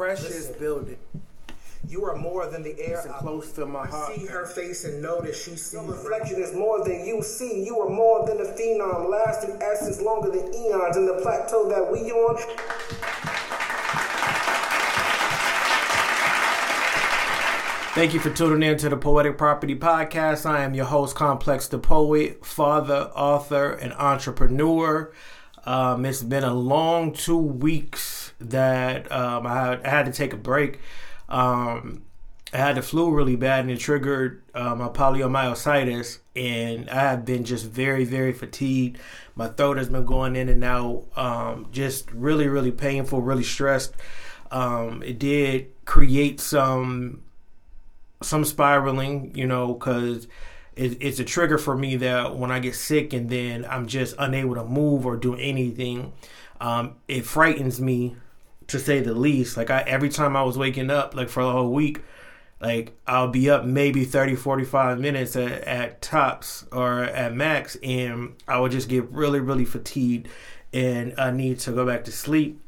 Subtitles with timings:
[0.00, 0.54] precious Listen.
[0.58, 0.96] building.
[1.86, 2.96] You are more than the air.
[2.96, 4.14] Listen close to my heart.
[4.14, 5.74] See her face and know that she sees.
[5.74, 7.62] Your reflection is more than you see.
[7.66, 10.96] You are more than a phenom, lasting essence longer than eons.
[10.96, 12.36] And the plateau that we on,
[17.92, 20.46] Thank you for tuning in to the Poetic Property Podcast.
[20.46, 25.12] I am your host, Complex the Poet, father, author, and entrepreneur.
[25.66, 28.09] Um, it's been a long two weeks
[28.40, 30.80] that um, I, had, I had to take a break.
[31.28, 32.02] Um,
[32.52, 37.24] I had the flu really bad and it triggered uh, my polymyositis, and I have
[37.24, 38.98] been just very, very fatigued.
[39.36, 43.94] My throat has been going in and out, um, just really, really painful, really stressed.
[44.50, 47.22] Um, it did create some
[48.22, 50.26] some spiraling, you know, because
[50.76, 54.14] it, it's a trigger for me that when I get sick and then I'm just
[54.18, 56.12] unable to move or do anything,
[56.60, 58.16] um, it frightens me
[58.70, 59.56] to say the least.
[59.56, 62.02] Like I, every time I was waking up, like for a whole week,
[62.60, 68.34] like I'll be up maybe 30, 45 minutes at, at tops or at max, and
[68.46, 70.28] I would just get really, really fatigued
[70.72, 72.60] and I need to go back to sleep.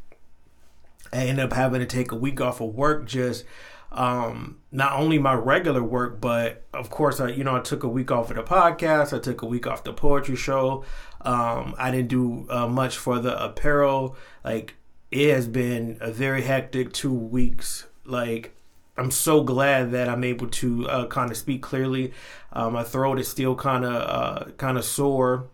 [1.13, 3.45] I end up having to take a week off of work just
[3.93, 7.89] um, not only my regular work, but of course, I you know I took a
[7.89, 9.15] week off of the podcast.
[9.15, 10.85] I took a week off the poetry show.
[11.21, 14.17] Um, I didn't do uh, much for the apparel.
[14.45, 14.75] Like
[15.13, 17.87] it has been a very hectic two weeks.
[18.05, 18.57] Like
[18.97, 22.13] I'm so glad that I'm able to uh, kind of speak clearly.
[22.53, 25.49] Um, my throat is still kind of uh, kind of sore.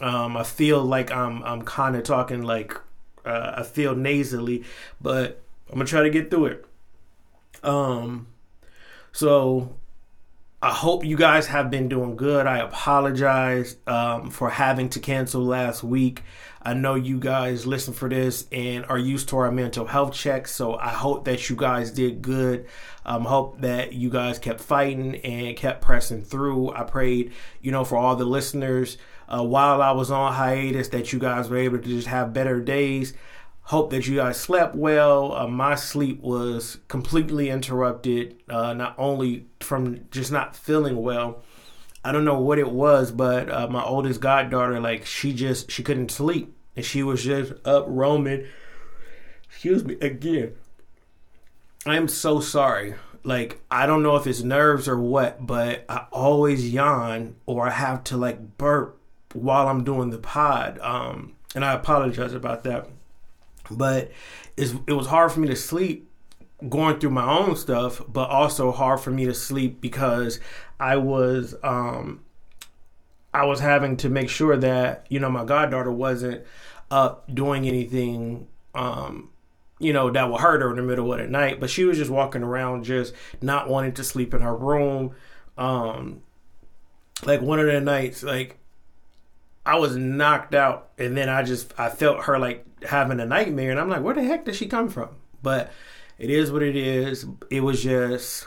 [0.00, 2.74] Um, I feel like I'm I'm kind of talking like
[3.24, 4.64] uh, I feel nasally,
[5.00, 6.64] but I'm gonna try to get through it.
[7.62, 8.26] Um,
[9.12, 9.76] so
[10.62, 12.46] I hope you guys have been doing good.
[12.46, 16.22] I apologize um, for having to cancel last week.
[16.62, 20.52] I know you guys listen for this and are used to our mental health checks,
[20.52, 22.66] so I hope that you guys did good.
[23.04, 26.72] Um, hope that you guys kept fighting and kept pressing through.
[26.72, 28.96] I prayed, you know, for all the listeners
[29.28, 32.60] uh, while I was on hiatus that you guys were able to just have better
[32.60, 33.12] days.
[33.70, 35.32] Hope that you guys slept well.
[35.32, 41.42] Uh, my sleep was completely interrupted, uh, not only from just not feeling well.
[42.04, 45.82] I don't know what it was, but uh, my oldest goddaughter, like she just she
[45.82, 48.46] couldn't sleep, and she was just up roaming.
[49.48, 50.54] Excuse me again.
[51.84, 52.94] I am so sorry.
[53.24, 57.72] Like I don't know if it's nerves or what, but I always yawn or I
[57.72, 58.96] have to like burp
[59.32, 60.78] while I'm doing the pod.
[60.78, 62.88] Um, and I apologize about that
[63.70, 64.10] but
[64.56, 66.10] it was hard for me to sleep
[66.68, 70.40] going through my own stuff but also hard for me to sleep because
[70.80, 72.20] i was um
[73.34, 76.42] i was having to make sure that you know my goddaughter wasn't
[76.90, 79.28] up doing anything um
[79.78, 81.60] you know that would hurt her in the middle of the night.
[81.60, 83.12] But she was just walking around just
[83.42, 85.14] not wanting to sleep in her room.
[85.58, 86.22] Um
[87.24, 88.58] like one of the nights like
[89.64, 93.70] I was knocked out, and then I just I felt her like having a nightmare,
[93.70, 95.10] and I'm like, where the heck did she come from?
[95.42, 95.72] But
[96.18, 97.26] it is what it is.
[97.50, 98.46] It was just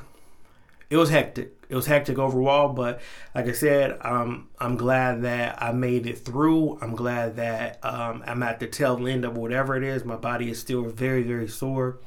[0.90, 1.54] it was hectic.
[1.70, 3.00] It was hectic overall, but
[3.36, 6.80] like I said, um, I'm glad that I made it through.
[6.82, 10.04] I'm glad that um, I'm at the tail end of whatever it is.
[10.04, 12.00] My body is still very, very sore.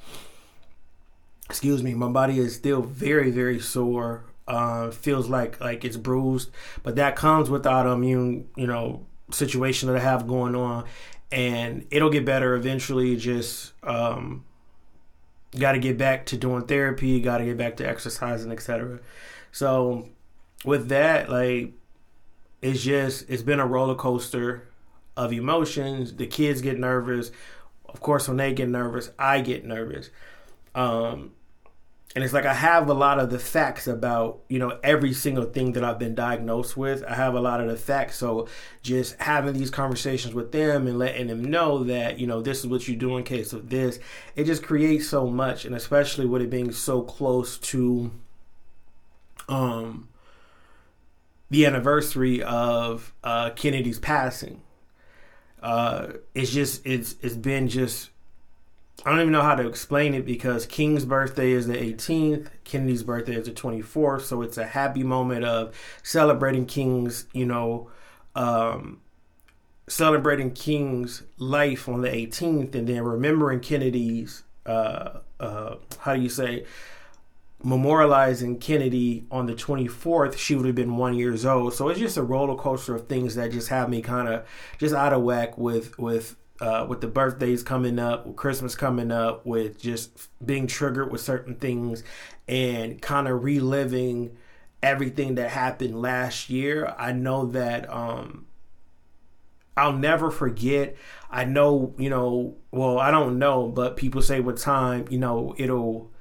[1.48, 6.50] Excuse me, my body is still very, very sore uh, feels like like it's bruised,
[6.82, 10.84] but that comes with autoimmune, you know, situation that I have going on,
[11.32, 13.16] and it'll get better eventually.
[13.16, 14.44] Just um,
[15.58, 19.00] got to get back to doing therapy, got to get back to exercising, etc.
[19.50, 20.08] So
[20.64, 21.72] with that, like
[22.60, 24.68] it's just it's been a roller coaster
[25.16, 26.14] of emotions.
[26.14, 27.32] The kids get nervous.
[27.86, 30.10] Of course, when they get nervous, I get nervous.
[30.74, 31.32] Um,
[32.14, 35.44] and it's like I have a lot of the facts about you know every single
[35.44, 37.02] thing that I've been diagnosed with.
[37.04, 38.48] I have a lot of the facts, so
[38.82, 42.66] just having these conversations with them and letting them know that you know this is
[42.66, 43.98] what you do in case of this,
[44.36, 48.10] it just creates so much, and especially with it being so close to
[49.48, 50.08] um
[51.52, 54.62] the anniversary of uh, Kennedy's passing.
[55.62, 58.08] Uh, it's just it's it's been just
[59.04, 63.02] I don't even know how to explain it because King's birthday is the 18th, Kennedy's
[63.02, 65.74] birthday is the 24th, so it's a happy moment of
[66.04, 67.90] celebrating King's, you know,
[68.36, 69.00] um,
[69.88, 76.28] celebrating King's life on the 18th, and then remembering Kennedy's, uh, uh, how do you
[76.28, 76.64] say,
[77.64, 80.36] memorializing Kennedy on the 24th.
[80.36, 83.34] She would have been one years old, so it's just a roller coaster of things
[83.34, 84.46] that just have me kind of
[84.78, 89.10] just out of whack with with uh, with the birthdays coming up, with Christmas coming
[89.10, 92.04] up, with just being triggered with certain things,
[92.46, 94.36] and kind of reliving
[94.82, 96.94] everything that happened last year.
[96.96, 98.46] I know that um,
[99.76, 100.96] I'll never forget.
[101.30, 105.56] I know, you know, well, I don't know, but people say with time, you know,
[105.58, 106.12] it'll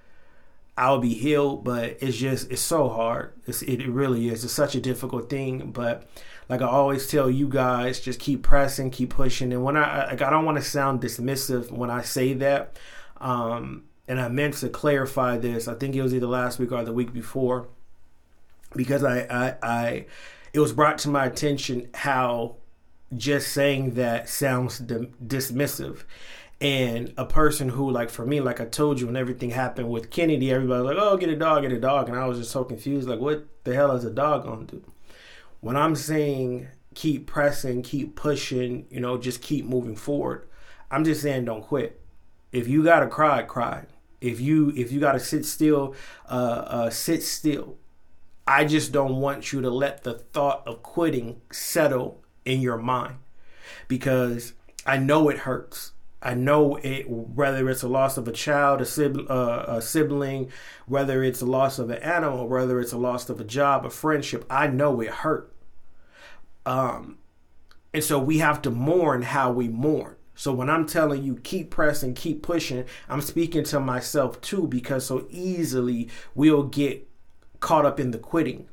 [0.75, 3.33] I'll be healed, but it's just it's so hard.
[3.45, 4.43] It's, it, really is.
[4.43, 6.07] It's such a difficult thing, but
[6.49, 9.53] like I always tell you guys, just keep pressing, keep pushing.
[9.53, 12.77] And when I like, I don't want to sound dismissive when I say that.
[13.19, 15.67] Um, and I meant to clarify this.
[15.67, 17.67] I think it was either last week or the week before,
[18.75, 20.05] because I I, I
[20.53, 22.55] it was brought to my attention how
[23.15, 26.03] just saying that sounds dismissive
[26.61, 30.09] and a person who like for me like i told you when everything happened with
[30.09, 32.51] kennedy everybody was like oh get a dog get a dog and i was just
[32.51, 34.81] so confused like what the hell is a dog gonna do
[35.61, 40.47] when i'm saying keep pressing keep pushing you know just keep moving forward
[40.91, 42.01] i'm just saying don't quit.
[42.51, 43.85] If you gotta cry cry.
[44.19, 45.95] If you if you gotta sit still
[46.29, 47.77] uh, uh sit still.
[48.45, 53.17] I just don't want you to let the thought of quitting settle in your mind
[53.87, 54.53] because
[54.85, 55.93] i know it hurts.
[56.23, 60.51] I know it, whether it's a loss of a child, a, sib- uh, a sibling,
[60.85, 63.89] whether it's a loss of an animal, whether it's a loss of a job, a
[63.89, 65.50] friendship, I know it hurt.
[66.65, 67.17] Um,
[67.93, 70.15] and so we have to mourn how we mourn.
[70.35, 75.05] So when I'm telling you keep pressing, keep pushing, I'm speaking to myself too because
[75.05, 77.07] so easily we'll get
[77.59, 78.67] caught up in the quitting.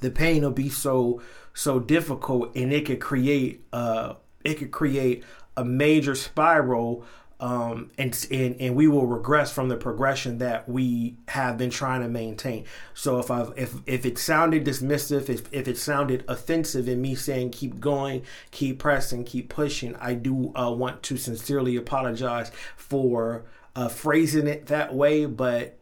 [0.00, 1.22] The pain will be so
[1.54, 4.14] so difficult, and it could create uh
[4.44, 5.24] it could create
[5.56, 7.04] a major spiral
[7.38, 12.00] um, and, and and we will regress from the progression that we have been trying
[12.00, 12.64] to maintain.
[12.94, 17.14] So if I if if it sounded dismissive, if if it sounded offensive in me
[17.14, 18.22] saying keep going,
[18.52, 23.44] keep pressing, keep pushing, I do uh, want to sincerely apologize for
[23.74, 25.26] uh, phrasing it that way.
[25.26, 25.78] But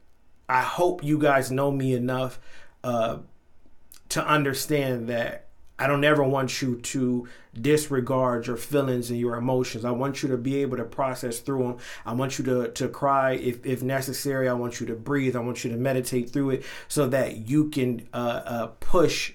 [0.48, 2.40] I hope you guys know me enough
[2.82, 3.18] uh,
[4.08, 5.43] to understand that
[5.78, 7.28] I don't ever want you to
[7.60, 9.84] disregard your feelings and your emotions.
[9.84, 11.76] I want you to be able to process through them.
[12.06, 14.48] I want you to, to cry if, if necessary.
[14.48, 15.34] I want you to breathe.
[15.34, 19.32] I want you to meditate through it so that you can uh, uh, push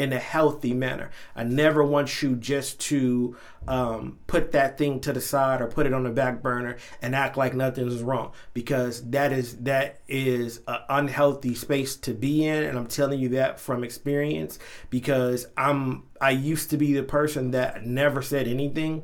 [0.00, 1.10] in a healthy manner.
[1.36, 3.36] I never want you just to
[3.68, 7.14] um, put that thing to the side or put it on the back burner and
[7.14, 12.64] act like nothing's wrong because that is that is an unhealthy space to be in,
[12.64, 14.58] and I'm telling you that from experience
[14.88, 19.02] because I'm I used to be the person that never said anything.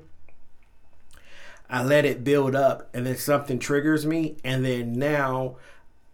[1.68, 5.56] I let it build up, and then something triggers me, and then now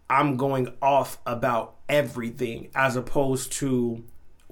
[0.09, 4.03] I'm going off about everything as opposed to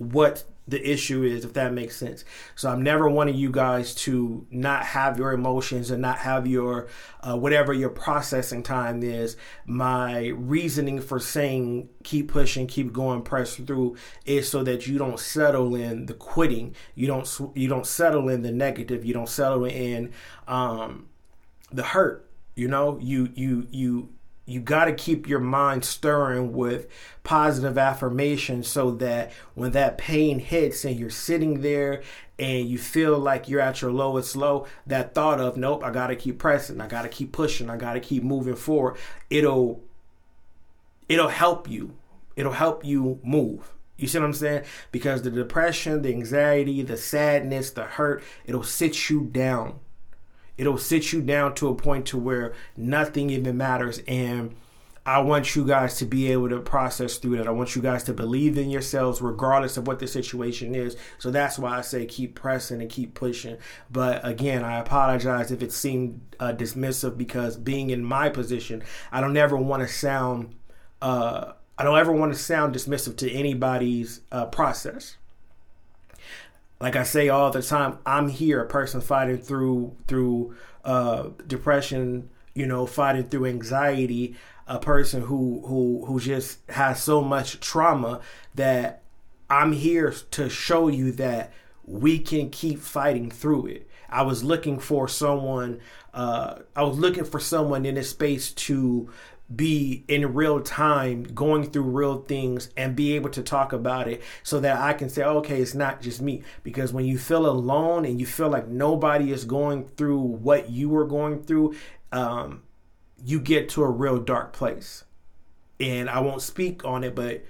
[0.02, 2.24] what the issue is, if that makes sense.
[2.56, 6.88] So I'm never wanting you guys to not have your emotions and not have your
[7.22, 9.38] uh, whatever your processing time is.
[9.66, 15.20] My reasoning for saying keep pushing, keep going, press through is so that you don't
[15.20, 16.76] settle in the quitting.
[16.96, 19.04] You don't you don't settle in the negative.
[19.04, 20.12] You don't settle in
[20.48, 21.08] um,
[21.72, 22.30] the hurt.
[22.56, 24.10] You know, you you you
[24.52, 26.88] you got to keep your mind stirring with
[27.24, 32.02] positive affirmation so that when that pain hits and you're sitting there
[32.40, 36.08] and you feel like you're at your lowest low, that thought of, nope, I got
[36.08, 38.98] to keep pressing, I got to keep pushing, I got to keep moving forward,
[39.30, 39.84] it'll
[41.08, 41.96] it'll help you.
[42.36, 43.74] It'll help you move.
[43.98, 44.64] You see what I'm saying?
[44.92, 49.80] Because the depression, the anxiety, the sadness, the hurt, it'll sit you down
[50.62, 54.56] it'll sit you down to a point to where nothing even matters and
[55.04, 57.48] I want you guys to be able to process through that.
[57.48, 60.96] I want you guys to believe in yourselves regardless of what the situation is.
[61.18, 63.58] So that's why I say keep pressing and keep pushing.
[63.90, 69.22] But again, I apologize if it seemed uh, dismissive because being in my position, I
[69.22, 70.54] don't ever want to sound
[71.02, 75.18] uh, I don't ever want to sound dismissive to anybody's uh, process
[76.82, 82.30] like I say all the time, I'm here, a person fighting through through uh, depression,
[82.56, 84.36] you know, fighting through anxiety,
[84.68, 88.22] a person who who who just has so much trauma
[88.56, 89.04] that
[89.50, 91.54] I'm here to show you that
[91.86, 93.88] we can keep fighting through it.
[94.10, 95.80] I was looking for someone.
[96.14, 99.10] Uh, I was looking for someone in this space to
[99.56, 104.22] be in real time going through real things and be able to talk about it
[104.44, 106.44] so that I can say, okay, it's not just me.
[106.64, 110.96] Because when you feel alone and you feel like nobody is going through what you
[110.96, 111.76] are going through,
[112.12, 112.64] um,
[113.24, 115.04] you get to a real dark place.
[115.80, 117.44] And I won't speak on it, but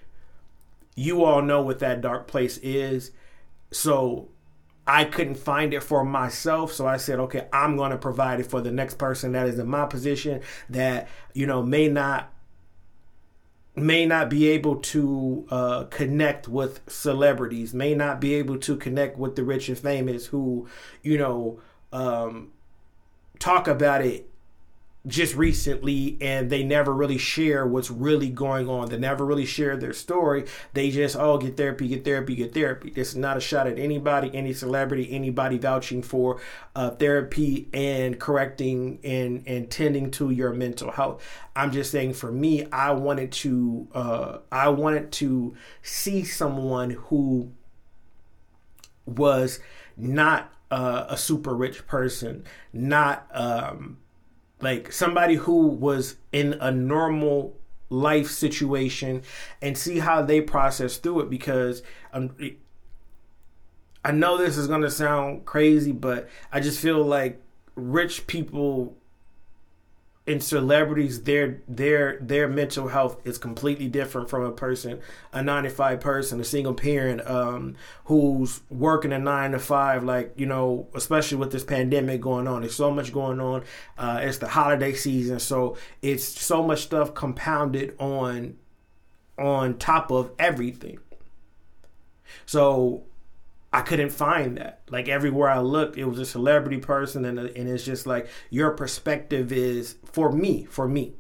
[0.96, 3.12] you all know what that dark place is.
[3.72, 4.30] So
[4.88, 8.48] I couldn't find it for myself, so I said, okay, I'm going to provide it
[8.48, 12.34] for the next person that is in my position that you know may not
[13.76, 19.18] may not be able to uh, connect with celebrities, may not be able to connect
[19.18, 20.68] with the rich and famous who,
[21.02, 21.60] you know,
[21.94, 22.52] um,
[23.40, 24.31] talk about it
[25.08, 28.90] just recently and they never really share what's really going on.
[28.90, 30.46] They never really share their story.
[30.74, 32.92] They just, oh, get therapy, get therapy, get therapy.
[32.92, 36.40] This is not a shot at anybody, any celebrity, anybody vouching for
[36.76, 41.24] uh, therapy and correcting and, and tending to your mental health.
[41.56, 47.52] I'm just saying for me, I wanted to, uh, I wanted to see someone who
[49.08, 49.60] was
[49.98, 53.98] not uh, a super rich person, not, um,
[54.62, 57.56] like somebody who was in a normal
[57.90, 59.22] life situation
[59.62, 62.36] and see how they process through it because um,
[64.04, 67.42] I know this is going to sound crazy, but I just feel like
[67.76, 68.96] rich people
[70.32, 75.00] and celebrities their their their mental health is completely different from a person
[75.34, 80.46] a 95 person a single parent um, who's working a 9 to 5 like you
[80.46, 82.62] know especially with this pandemic going on.
[82.62, 83.64] There's so much going on
[83.98, 88.58] uh, it's the holiday season so it's so much stuff compounded on
[89.38, 91.00] on top of everything.
[92.46, 93.04] So
[93.74, 94.82] I couldn't find that.
[94.90, 98.72] Like everywhere I looked, it was a celebrity person, and and it's just like your
[98.72, 101.14] perspective is for me, for me.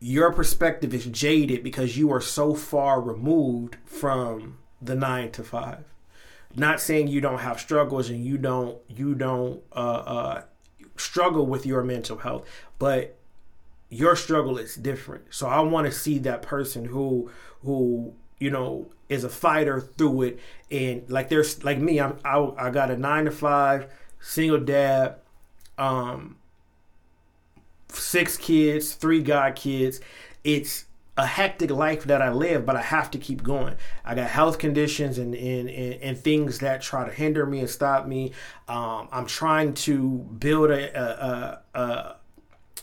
[0.00, 5.84] Your perspective is jaded because you are so far removed from the nine to five.
[6.56, 10.42] Not saying you don't have struggles and you don't you don't uh, uh,
[10.96, 12.46] struggle with your mental health,
[12.78, 13.16] but
[13.90, 15.24] your struggle is different.
[15.30, 17.30] So I want to see that person who
[17.62, 20.40] who you know is a fighter through it
[20.70, 25.16] and like there's like me I'm I, I got a 9 to 5 single dad
[25.78, 26.36] um
[27.94, 30.00] six kids, three god kids.
[30.44, 33.76] It's a hectic life that I live, but I have to keep going.
[34.04, 37.70] I got health conditions and and, and, and things that try to hinder me and
[37.70, 38.32] stop me.
[38.68, 42.16] Um, I'm trying to build a, a, a, a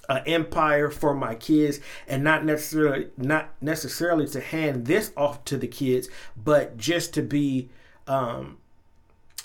[0.10, 5.56] an empire for my kids and not necessarily not necessarily to hand this off to
[5.56, 7.70] the kids but just to be
[8.08, 8.58] um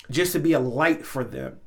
[0.09, 1.59] just to be a light for them.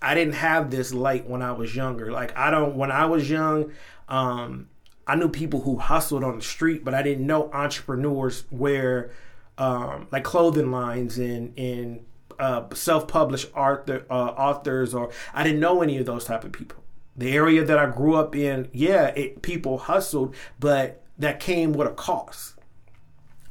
[0.00, 2.12] I didn't have this light when i was younger.
[2.12, 3.72] Like i don't when i was young
[4.08, 4.68] um
[5.06, 9.10] i knew people who hustled on the street but i didn't know entrepreneurs where
[9.58, 12.04] um like clothing lines and and
[12.38, 16.81] uh, self-published author, uh, authors or i didn't know any of those type of people
[17.16, 21.88] the area that I grew up in, yeah, it, people hustled, but that came with
[21.88, 22.54] a cost.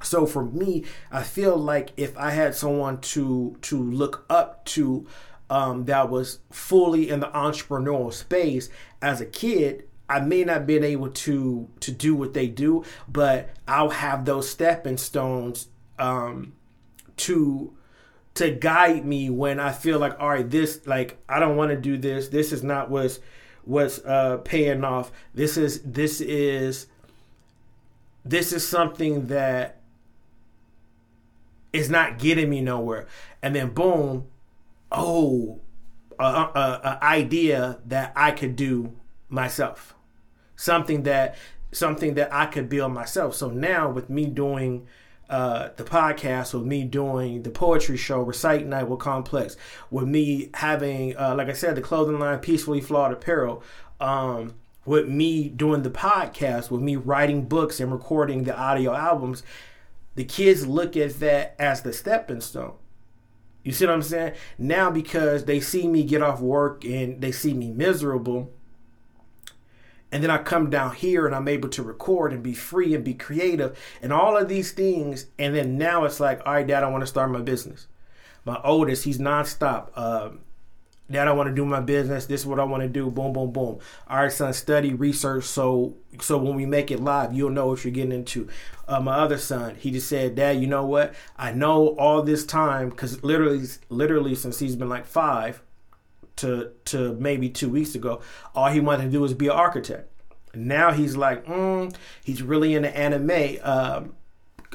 [0.01, 5.05] So for me, I feel like if I had someone to to look up to
[5.49, 8.69] um, that was fully in the entrepreneurial space
[9.01, 13.49] as a kid, I may not been able to to do what they do, but
[13.67, 15.67] I'll have those stepping stones
[15.99, 16.53] um,
[17.17, 17.73] to
[18.33, 21.77] to guide me when I feel like, all right, this like I don't want to
[21.77, 22.29] do this.
[22.29, 23.19] This is not what's
[23.65, 25.11] what's uh, paying off.
[25.33, 26.87] This is this is
[28.23, 29.77] this is something that
[31.73, 33.07] is not getting me nowhere.
[33.41, 34.27] And then boom,
[34.91, 35.59] oh,
[36.19, 38.91] a, a, a idea that I could do
[39.29, 39.95] myself,
[40.55, 41.35] something that
[41.71, 43.35] something that I could build myself.
[43.35, 44.87] So now with me doing
[45.31, 49.55] uh, the podcast, with me doing the poetry show, Recite Night with Complex,
[49.89, 53.63] with me having, uh, like I said, the clothing line, Peacefully Flawed Apparel,
[54.01, 59.41] um, with me doing the podcast, with me writing books and recording the audio albums,
[60.15, 62.73] the kids look at that as the stepping stone.
[63.63, 64.33] You see what I'm saying?
[64.57, 68.51] Now, because they see me get off work and they see me miserable,
[70.11, 73.03] and then I come down here and I'm able to record and be free and
[73.03, 75.27] be creative and all of these things.
[75.39, 77.87] And then now it's like, all right, dad, I want to start my business.
[78.43, 79.97] My oldest, he's nonstop.
[79.97, 80.41] Um,
[81.09, 82.25] dad, I want to do my business.
[82.25, 83.09] This is what I want to do.
[83.09, 83.79] Boom, boom, boom.
[84.09, 85.45] All right, son, study, research.
[85.45, 88.49] So, so when we make it live, you'll know what you're getting into.
[88.87, 91.13] Uh, my other son, he just said, Dad, you know what?
[91.37, 95.61] I know all this time because literally, literally since he's been like five,
[96.37, 98.21] to to maybe two weeks ago,
[98.55, 100.09] all he wanted to do was be an architect.
[100.53, 104.03] Now he's like, mm, he's really into anime, uh,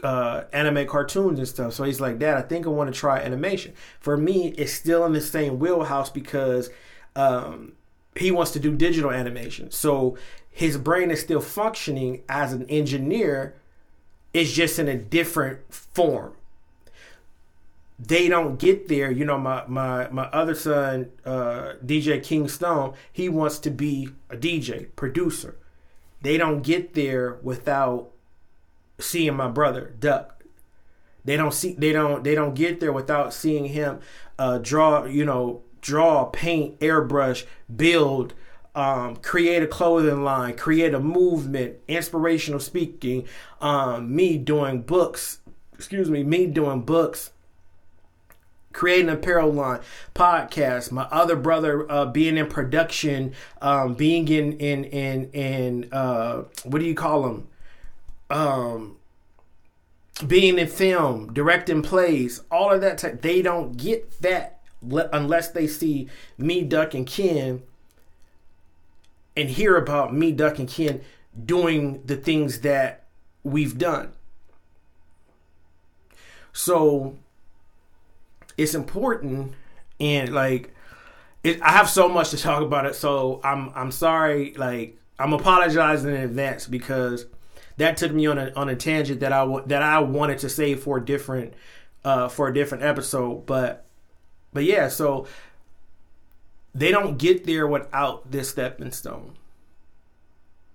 [0.02, 1.74] uh, anime cartoons and stuff.
[1.74, 3.74] So he's like, Dad, I think I want to try animation.
[4.00, 6.70] For me, it's still in the same wheelhouse because
[7.14, 7.72] um,
[8.16, 9.70] he wants to do digital animation.
[9.70, 10.16] So
[10.50, 13.56] his brain is still functioning as an engineer.
[14.32, 16.34] It's just in a different form
[17.98, 19.10] they don't get there.
[19.10, 24.10] You know, my my my other son, uh, DJ King Stone, he wants to be
[24.30, 25.56] a DJ producer.
[26.20, 28.10] They don't get there without
[28.98, 30.44] seeing my brother Duck.
[31.24, 31.74] They don't see.
[31.74, 32.22] They don't.
[32.22, 34.00] They don't get there without seeing him
[34.38, 35.04] uh, draw.
[35.04, 38.34] You know, draw, paint, airbrush, build.
[38.74, 43.26] Um, create a clothing line, create a movement, inspirational speaking,
[43.62, 45.38] um, me doing books,
[45.72, 47.30] excuse me, me doing books,
[48.76, 49.80] creating apparel line,
[50.14, 50.92] podcast.
[50.92, 56.80] My other brother uh, being in production, um, being in in in in uh, what
[56.80, 57.48] do you call them?
[58.28, 58.96] Um,
[60.26, 62.98] being in film, directing plays, all of that.
[62.98, 67.62] Type, they don't get that unless they see me, Duck, and Ken,
[69.34, 71.00] and hear about me, Duck, and Ken
[71.44, 73.06] doing the things that
[73.42, 74.12] we've done.
[76.52, 77.16] So
[78.56, 79.52] it's important
[80.00, 80.74] and like
[81.42, 82.94] it, I have so much to talk about it.
[82.94, 84.54] So I'm I'm sorry.
[84.54, 87.26] Like I'm apologizing in advance because
[87.76, 90.82] that took me on a on a tangent that I that I wanted to save
[90.82, 91.54] for a different
[92.04, 93.46] uh, for a different episode.
[93.46, 93.84] But
[94.52, 95.26] but yeah, so
[96.74, 99.34] they don't get there without this stepping stone.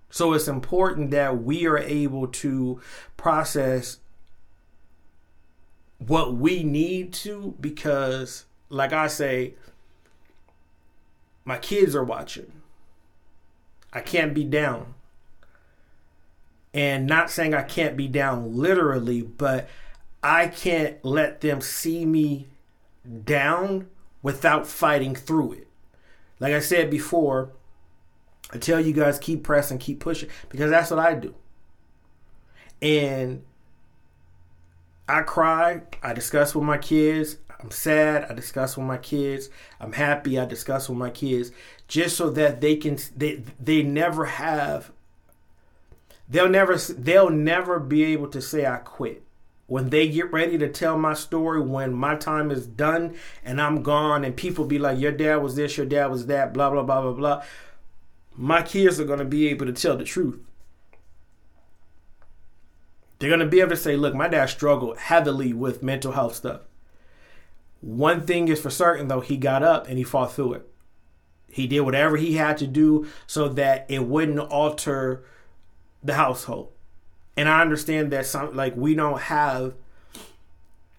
[0.09, 2.81] So it's important that we are able to
[3.17, 3.97] process
[6.07, 9.53] what we need to because like I say
[11.45, 12.51] my kids are watching.
[13.93, 14.93] I can't be down.
[16.73, 19.67] And not saying I can't be down literally, but
[20.23, 22.47] I can't let them see me
[23.25, 23.87] down
[24.21, 25.67] without fighting through it.
[26.39, 27.51] Like I said before,
[28.53, 31.35] I tell you guys keep pressing, keep pushing because that's what I do.
[32.81, 33.43] And
[35.11, 35.81] I cry.
[36.01, 37.35] I discuss with my kids.
[37.59, 38.25] I'm sad.
[38.29, 39.49] I discuss with my kids.
[39.79, 40.39] I'm happy.
[40.39, 41.51] I discuss with my kids,
[41.89, 42.97] just so that they can.
[43.15, 44.91] They they never have.
[46.29, 46.77] They'll never.
[46.77, 49.23] They'll never be able to say I quit
[49.67, 51.59] when they get ready to tell my story.
[51.59, 55.57] When my time is done and I'm gone, and people be like, "Your dad was
[55.57, 55.75] this.
[55.75, 57.43] Your dad was that." Blah blah blah blah blah.
[58.37, 60.39] My kids are gonna be able to tell the truth
[63.21, 66.33] they're going to be able to say, look, my dad struggled heavily with mental health
[66.33, 66.61] stuff.
[67.79, 70.67] One thing is for certain, though, he got up and he fought through it.
[71.47, 75.23] He did whatever he had to do so that it wouldn't alter
[76.03, 76.71] the household.
[77.37, 79.75] And I understand that some like we don't have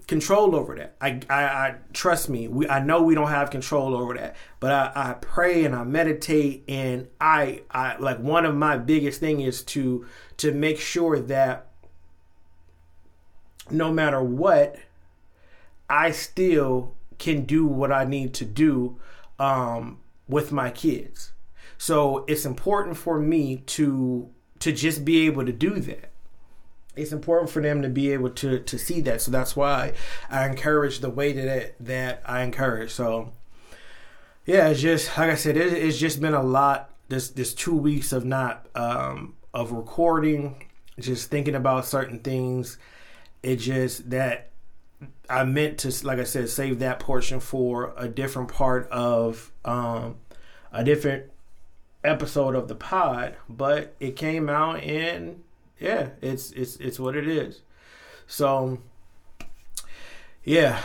[0.07, 0.95] control over that.
[1.01, 2.47] I, I, I trust me.
[2.47, 5.83] We I know we don't have control over that, but I, I pray and I
[5.83, 10.07] meditate and I I like one of my biggest thing is to
[10.37, 11.72] to make sure that
[13.71, 14.77] no matter what,
[15.89, 18.99] I still can do what I need to do
[19.39, 21.33] um, with my kids.
[21.79, 26.11] So it's important for me to to just be able to do that.
[26.95, 29.21] It's important for them to be able to to see that.
[29.21, 29.93] So that's why
[30.31, 32.91] I encourage the way that that I encourage.
[32.91, 33.33] So
[34.47, 36.91] yeah, it's just like I said, it, it's just been a lot.
[37.09, 40.67] This this two weeks of not um, of recording,
[40.99, 42.79] just thinking about certain things
[43.43, 44.51] it just that
[45.29, 50.17] I meant to, like I said, save that portion for a different part of um,
[50.71, 51.31] a different
[52.05, 55.43] episode of the pod, but it came out and
[55.79, 57.63] yeah, it's it's it's what it is.
[58.27, 58.79] So
[60.45, 60.81] yeah,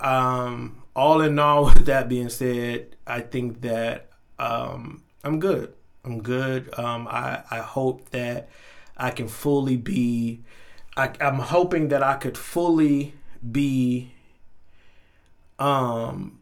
[0.00, 5.74] um, all in all, with that being said, I think that um, I'm good.
[6.04, 6.76] I'm good.
[6.78, 8.48] Um, I I hope that
[8.96, 10.42] I can fully be
[10.98, 13.14] I, I'm hoping that I could fully
[13.50, 14.12] be
[15.60, 16.40] um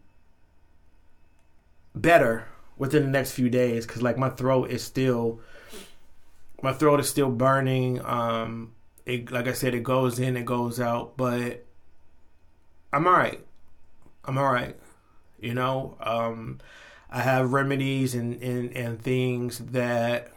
[1.95, 5.41] better within the next few days because like my throat is still
[6.63, 8.73] my throat is still burning um
[9.07, 11.65] it like i said it goes in it goes out but
[12.93, 13.45] i'm all right
[14.27, 14.77] i'm all right
[15.41, 15.97] you know?
[16.01, 16.59] Um
[17.11, 20.33] i have remedies and and, and things that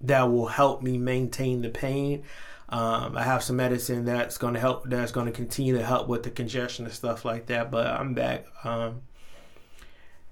[0.00, 2.24] that will help me maintain the pain
[2.68, 4.88] um, I have some medicine that's going to help.
[4.88, 7.70] That's going to continue to help with the congestion and stuff like that.
[7.70, 9.02] But I'm back, um,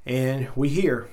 [0.05, 1.09] and we here.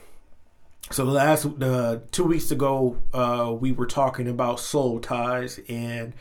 [0.89, 6.13] So the last uh, two weeks ago, uh, we were talking about soul ties, and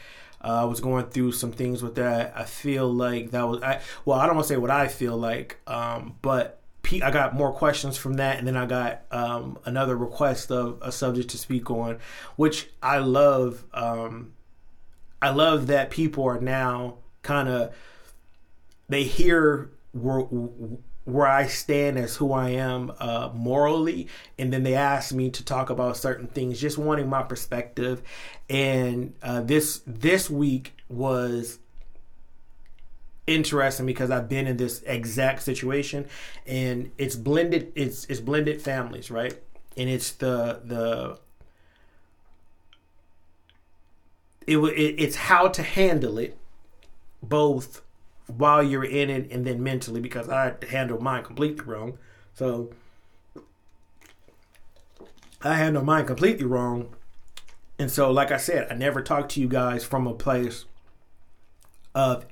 [0.44, 2.34] uh, I was going through some things with that.
[2.36, 3.80] I feel like that was I.
[4.04, 6.60] Well, I don't want to say what I feel like, um, but
[6.92, 10.92] I got more questions from that, and then I got um, another request of a
[10.92, 11.98] subject to speak on,
[12.36, 13.64] which I love.
[13.72, 14.32] Um,
[15.22, 17.74] I love that people are now kind of
[18.88, 20.26] they hear where
[21.04, 25.44] where I stand as who I am uh, morally, and then they ask me to
[25.44, 28.02] talk about certain things, just wanting my perspective.
[28.48, 31.58] And uh, this this week was
[33.26, 36.06] interesting because I've been in this exact situation,
[36.46, 37.72] and it's blended.
[37.74, 39.36] It's it's blended families, right?
[39.76, 41.18] And it's the the
[44.50, 46.36] it, it it's how to handle it
[47.22, 47.82] both
[48.26, 51.98] while you're in it and then mentally because I handled mine completely wrong.
[52.34, 52.70] So
[55.42, 56.94] I handled mine completely wrong.
[57.78, 60.66] And so, like I said, I never talk to you guys from a place
[61.94, 62.26] of,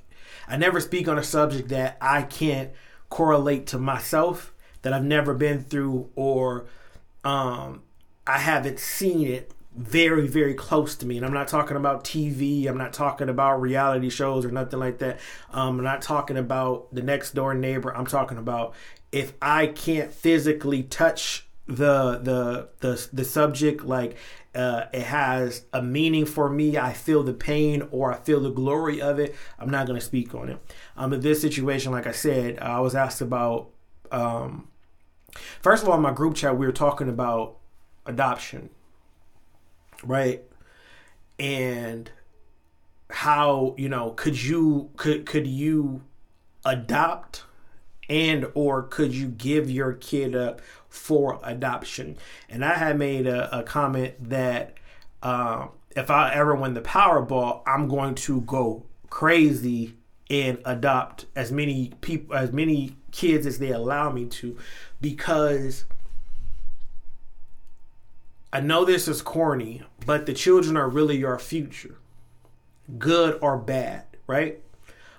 [0.46, 2.70] I never speak on a subject that I can't
[3.08, 4.52] correlate to myself,
[4.82, 6.66] that I've never been through, or
[7.24, 7.82] um,
[8.26, 11.16] I haven't seen it very, very close to me.
[11.16, 12.66] And I'm not talking about TV.
[12.66, 15.20] I'm not talking about reality shows or nothing like that.
[15.52, 17.94] Um, I'm not talking about the next door neighbor.
[17.94, 18.74] I'm talking about
[19.12, 24.16] if I can't physically touch the the the the subject like
[24.54, 26.76] uh, it has a meaning for me.
[26.76, 29.36] I feel the pain or I feel the glory of it.
[29.58, 30.58] I'm not going to speak on it.
[30.96, 33.70] Um, in this situation, like I said, I was asked about.
[34.10, 34.68] Um,
[35.60, 37.58] first of all, in my group chat, we were talking about
[38.06, 38.70] adoption
[40.04, 40.42] right?
[41.38, 42.10] And
[43.10, 46.02] how you know could you could could you
[46.64, 47.44] adopt
[48.08, 52.16] and or could you give your kid up for adoption
[52.48, 54.74] and i had made a, a comment that
[55.22, 59.94] um, if i ever win the powerball i'm going to go crazy
[60.28, 64.56] and adopt as many people as many kids as they allow me to
[65.00, 65.86] because
[68.52, 71.98] I know this is corny, but the children are really your future,
[72.98, 74.60] good or bad, right?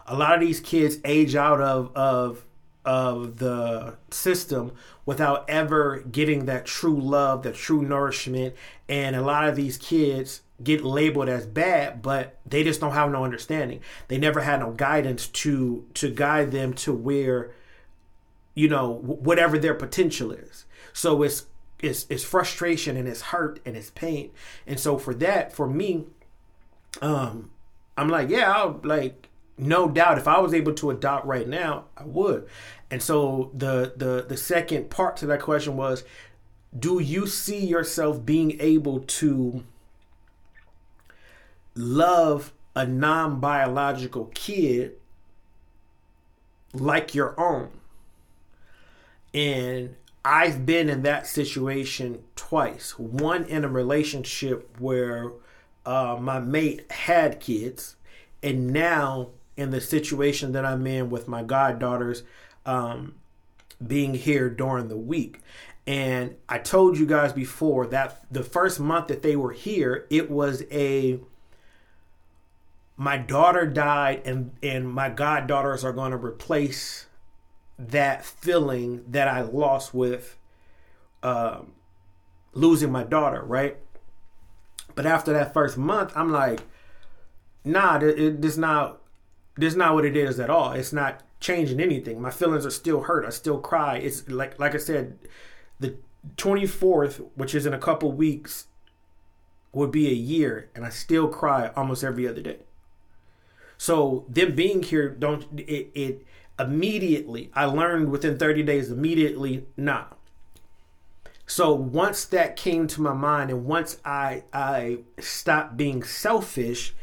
[0.07, 2.45] A lot of these kids age out of of
[2.85, 4.71] of the system
[5.05, 8.55] without ever getting that true love, that true nourishment,
[8.87, 13.11] and a lot of these kids get labeled as bad, but they just don't have
[13.11, 13.79] no understanding.
[14.07, 17.51] They never had no guidance to to guide them to where
[18.55, 20.65] you know whatever their potential is.
[20.93, 21.45] So it's
[21.81, 24.31] it's, it's frustration and it's hurt and it's pain.
[24.67, 26.05] And so for that, for me,
[27.01, 27.51] um,
[27.97, 31.85] I'm like, yeah, I'll like no doubt if I was able to adopt right now,
[31.97, 32.47] I would.
[32.89, 36.03] And so the the the second part to that question was
[36.77, 39.63] do you see yourself being able to
[41.73, 44.93] love a non-biological kid
[46.73, 47.71] like your own?
[49.33, 52.99] And I've been in that situation twice.
[52.99, 55.31] One in a relationship where
[55.85, 57.95] uh, my mate had kids,
[58.43, 62.23] and now in the situation that I'm in with my goddaughters
[62.65, 63.15] um,
[63.85, 65.41] being here during the week.
[65.85, 70.29] And I told you guys before that the first month that they were here, it
[70.29, 71.19] was a
[72.95, 77.07] my daughter died and and my goddaughters are going to replace
[77.79, 80.37] that feeling that I lost with
[81.23, 81.71] um,
[82.53, 83.77] losing my daughter, right?
[84.95, 86.59] But after that first month, I'm like,
[87.63, 89.01] nah, it, it, this not
[89.55, 90.73] this not what it is at all.
[90.73, 92.21] It's not changing anything.
[92.21, 93.25] My feelings are still hurt.
[93.25, 93.97] I still cry.
[93.97, 95.17] It's like like I said,
[95.79, 95.95] the
[96.35, 98.65] 24th, which is in a couple weeks,
[99.71, 102.57] would be a year, and I still cry almost every other day.
[103.77, 106.25] So them being here don't it, it
[106.59, 107.49] immediately.
[107.53, 110.05] I learned within 30 days immediately, nah.
[111.47, 116.93] So once that came to my mind and once I I stopped being selfish,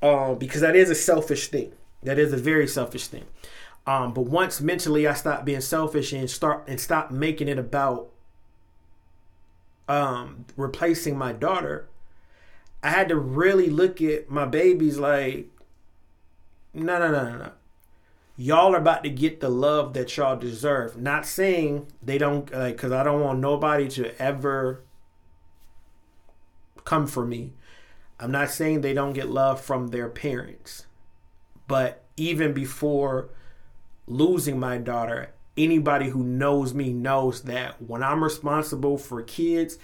[0.00, 1.72] uh, because that is a selfish thing.
[2.02, 3.24] That is a very selfish thing.
[3.84, 8.10] Um, but once mentally I stopped being selfish and start and stop making it about
[9.88, 11.88] um, replacing my daughter,
[12.84, 15.48] I had to really look at my babies like,
[16.72, 17.52] no, no, no, no, no
[18.42, 20.96] y'all are about to get the love that y'all deserve.
[20.96, 24.82] Not saying they don't, like, because I don't want nobody to ever
[26.84, 27.52] come for me.
[28.18, 30.86] I'm not saying they don't get love from their parents.
[31.68, 33.28] But even before
[34.08, 39.78] losing my daughter, anybody who knows me knows that when I'm responsible for kids,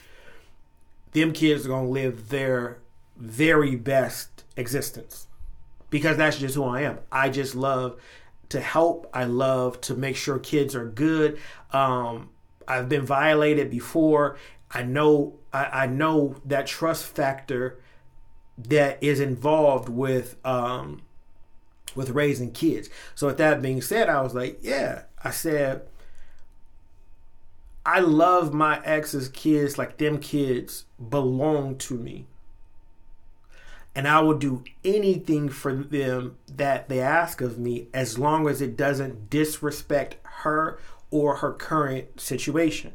[1.13, 2.79] them kids are to live their
[3.17, 5.29] very best existence
[5.91, 6.99] because that's just who I am.
[7.11, 8.01] I just love
[8.49, 9.09] to help.
[9.13, 11.39] I love to make sure kids are good.
[11.73, 12.31] Um,
[12.67, 14.37] I've been violated before.
[14.71, 17.81] I know I, I, know that trust factor
[18.59, 21.03] that is involved with um,
[21.95, 22.91] with raising kids.
[23.15, 25.83] So with that being said, I was like, yeah, I said
[27.89, 32.27] I love my ex's kids like them kids belong to me.
[33.95, 38.61] And I will do anything for them that they ask of me as long as
[38.61, 40.79] it doesn't disrespect her
[41.11, 42.93] or her current situation.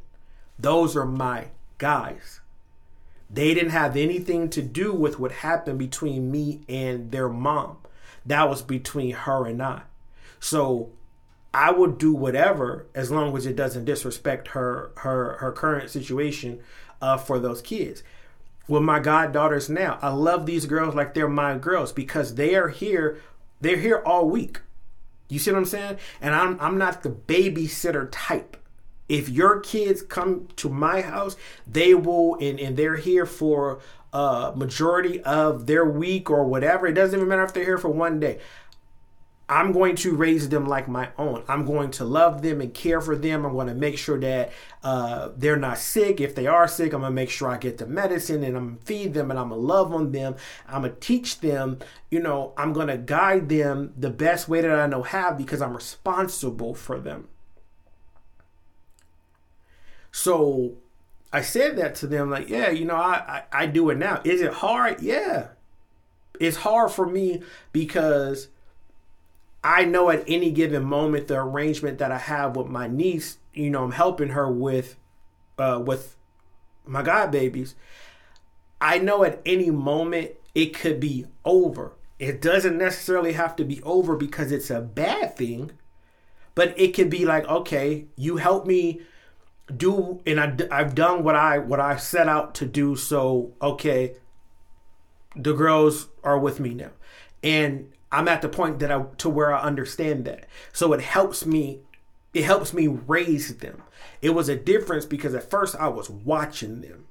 [0.58, 2.40] Those are my guys.
[3.30, 7.78] They didn't have anything to do with what happened between me and their mom.
[8.26, 9.82] That was between her and I.
[10.40, 10.92] So
[11.54, 16.62] I would do whatever as long as it doesn't disrespect her her her current situation
[17.02, 18.04] uh, for those kids.
[18.68, 22.70] With my goddaughters now, I love these girls like they're my girls because they are
[22.70, 23.20] here.
[23.60, 24.62] They're here all week.
[25.30, 25.98] You see what I'm saying?
[26.22, 28.58] And I'm I'm not the babysitter type.
[29.10, 31.36] If your kids come to my house,
[31.68, 33.80] they will and, and they're here for
[34.14, 36.88] a uh, majority of their week or whatever.
[36.88, 38.40] It doesn't even matter if they're here for one day.
[39.54, 41.44] I'm going to raise them like my own.
[41.48, 43.46] I'm going to love them and care for them.
[43.46, 44.52] I'm going to make sure that
[44.84, 46.20] uh, they're not sick.
[46.20, 48.66] If they are sick, I'm going to make sure I get the medicine and I'm
[48.66, 50.38] going to feed them and I'm going to love on them.
[50.68, 51.78] I'm going to teach them,
[52.10, 55.62] you know, I'm going to guide them the best way that I know how because
[55.62, 57.28] I'm responsible for them.
[60.12, 60.78] So
[61.32, 64.20] I said that to them, like, yeah, you know, I, I, I do it now.
[64.24, 65.00] Is it hard?
[65.00, 65.50] Yeah.
[66.40, 68.48] It's hard for me because
[69.64, 73.70] I know at any given moment the arrangement that I have with my niece, you
[73.70, 74.98] know, I'm helping her with
[75.58, 76.18] uh with
[76.86, 77.76] my god babies.
[78.82, 81.94] I know at any moment it could be over.
[82.20, 85.72] It doesn't necessarily have to be over because it's a bad thing,
[86.56, 89.02] but it could be like, okay, you help me
[89.76, 94.16] do and I, I've done what I what I set out to do so okay
[95.36, 96.92] the girls are with me now
[97.42, 100.46] and I'm at the point that I to where I understand that.
[100.72, 101.82] So it helps me
[102.34, 103.82] it helps me raise them.
[104.22, 107.08] It was a difference because at first I was watching them.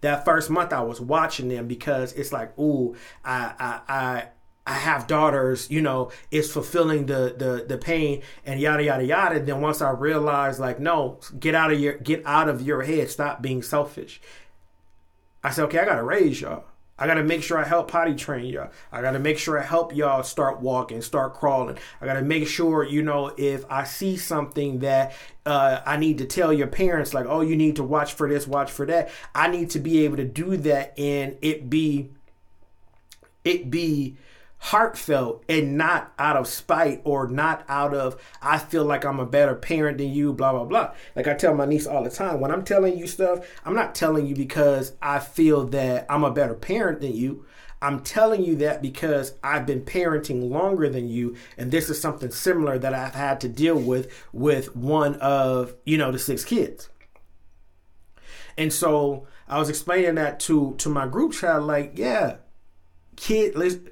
[0.00, 4.28] That first month I was watching them because it's like, ooh, I I I
[4.66, 9.40] I have daughters, you know, it's fulfilling the the the pain and yada yada yada.
[9.40, 13.10] Then once I realized like, no, get out of your get out of your head,
[13.10, 14.22] stop being selfish.
[15.44, 16.64] I said, okay, I gotta raise y'all.
[17.00, 18.70] I got to make sure I help potty train y'all.
[18.92, 21.78] I got to make sure I help y'all start walking, start crawling.
[22.00, 25.14] I got to make sure, you know, if I see something that
[25.46, 28.46] uh, I need to tell your parents, like, oh, you need to watch for this,
[28.46, 29.10] watch for that.
[29.34, 32.10] I need to be able to do that and it be,
[33.44, 34.16] it be,
[34.60, 39.26] heartfelt and not out of spite or not out of I feel like I'm a
[39.26, 40.92] better parent than you, blah blah blah.
[41.16, 43.94] Like I tell my niece all the time, when I'm telling you stuff, I'm not
[43.94, 47.46] telling you because I feel that I'm a better parent than you.
[47.82, 52.30] I'm telling you that because I've been parenting longer than you, and this is something
[52.30, 56.90] similar that I've had to deal with with one of you know the six kids.
[58.58, 62.36] And so I was explaining that to to my group chat, like, yeah,
[63.16, 63.88] kid, listen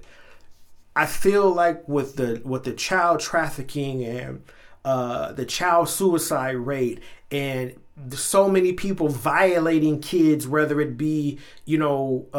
[0.99, 4.43] I feel like with the with the child trafficking and
[4.85, 7.77] uh, the child suicide rate and
[8.11, 12.37] so many people violating kids, whether it be you know uh,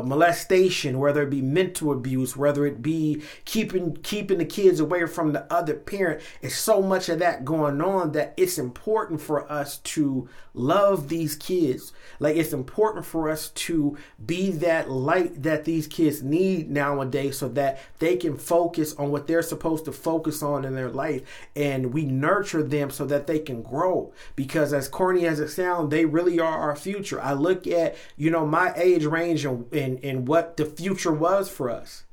[0.00, 5.06] uh, molestation, whether it be mental abuse, whether it be keeping keeping the kids away
[5.06, 6.22] from the other parent.
[6.42, 11.36] It's so much of that going on that it's important for us to love these
[11.36, 11.92] kids.
[12.18, 17.48] Like it's important for us to be that light that these kids need nowadays, so
[17.50, 21.22] that they can focus on what they're supposed to focus on in their life,
[21.56, 24.12] and we nurture them so that they can grow.
[24.36, 27.20] Because as corny as it sounds, they really are our future.
[27.20, 31.48] I look at, you know, my age range and, and, and what the future was
[31.48, 32.04] for us.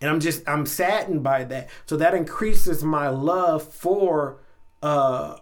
[0.00, 1.68] And I'm just, I'm saddened by that.
[1.86, 4.38] So that increases my love for,
[4.82, 5.38] uh,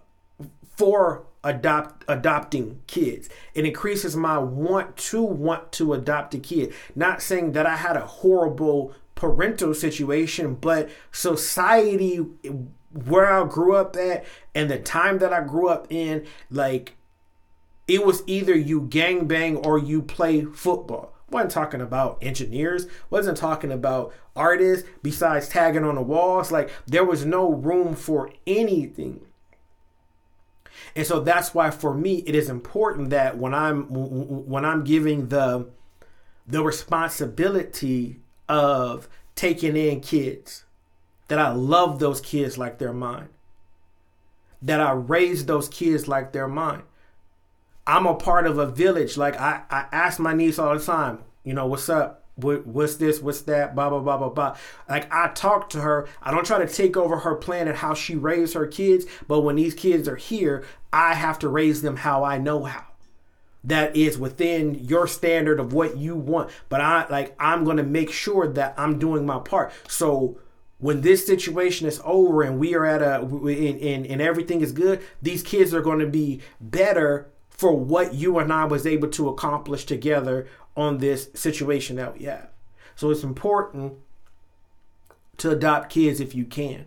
[0.76, 3.28] for adopt adopting kids.
[3.54, 6.72] It increases my want to want to adopt a kid.
[6.94, 12.24] Not saying that I had a horrible parental situation, but society
[12.94, 16.96] where I grew up at and the time that I grew up in, like
[17.88, 21.12] it was either you gang bang or you play football.
[21.30, 26.52] Wasn't talking about engineers, wasn't talking about artists besides tagging on the walls.
[26.52, 29.20] Like there was no room for anything.
[30.94, 35.28] And so that's why for me it is important that when I'm when I'm giving
[35.28, 35.68] the
[36.46, 40.63] the responsibility of taking in kids
[41.28, 43.28] that I love those kids like they're mine.
[44.62, 46.82] That I raise those kids like they're mine.
[47.86, 49.16] I'm a part of a village.
[49.16, 52.24] Like I, I ask my niece all the time, you know, what's up?
[52.36, 53.20] what, what's this?
[53.20, 53.74] What's that?
[53.74, 54.56] Blah blah blah blah blah.
[54.88, 56.08] Like I talk to her.
[56.22, 59.06] I don't try to take over her plan and how she raised her kids.
[59.28, 62.84] But when these kids are here, I have to raise them how I know how.
[63.62, 66.50] That is within your standard of what you want.
[66.68, 69.72] But I like I'm gonna make sure that I'm doing my part.
[69.88, 70.38] So
[70.84, 74.70] when this situation is over and we are at a and, and, and everything is
[74.70, 79.08] good, these kids are going to be better for what you and I was able
[79.08, 82.50] to accomplish together on this situation that we have.
[82.96, 83.94] So it's important
[85.38, 86.84] to adopt kids if you can.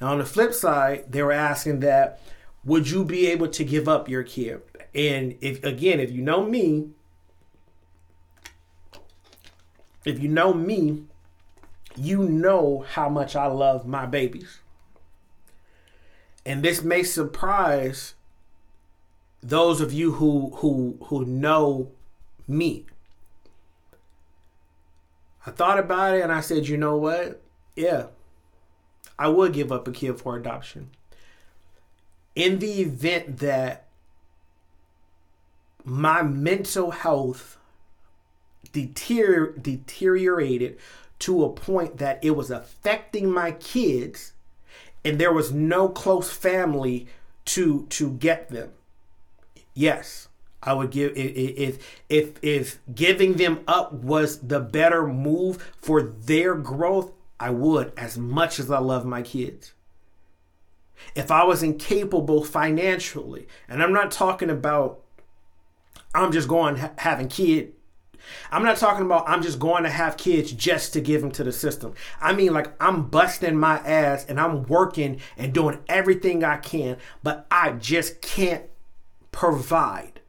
[0.00, 2.20] Now on the flip side, they were asking that
[2.64, 4.60] would you be able to give up your kid?
[4.92, 6.88] And if again, if you know me,
[10.04, 11.04] if you know me,
[11.96, 14.60] you know how much I love my babies.
[16.44, 18.14] And this may surprise
[19.42, 21.90] those of you who who who know
[22.46, 22.86] me.
[25.46, 27.42] I thought about it and I said, you know what?
[27.74, 28.06] Yeah.
[29.18, 30.90] I would give up a kid for adoption.
[32.34, 33.88] In the event that
[35.84, 37.58] my mental health
[38.72, 40.78] deterior- deteriorated
[41.22, 44.32] to a point that it was affecting my kids
[45.04, 47.06] and there was no close family
[47.44, 48.70] to to get them.
[49.74, 50.28] Yes
[50.62, 56.54] i would give if if if giving them up was the better move for their
[56.54, 59.72] growth i would as much as i love my kids.
[61.14, 65.00] If i was incapable financially and i'm not talking about
[66.14, 67.72] i'm just going ha- having kid
[68.50, 71.44] I'm not talking about I'm just going to have kids just to give them to
[71.44, 71.94] the system.
[72.20, 76.96] I mean, like I'm busting my ass and I'm working and doing everything I can,
[77.22, 78.64] but I just can't
[79.30, 80.20] provide.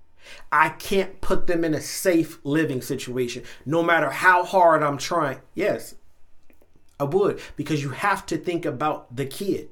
[0.51, 5.39] I can't put them in a safe living situation, no matter how hard I'm trying.
[5.53, 5.95] Yes,
[6.99, 9.69] I would, because you have to think about the kid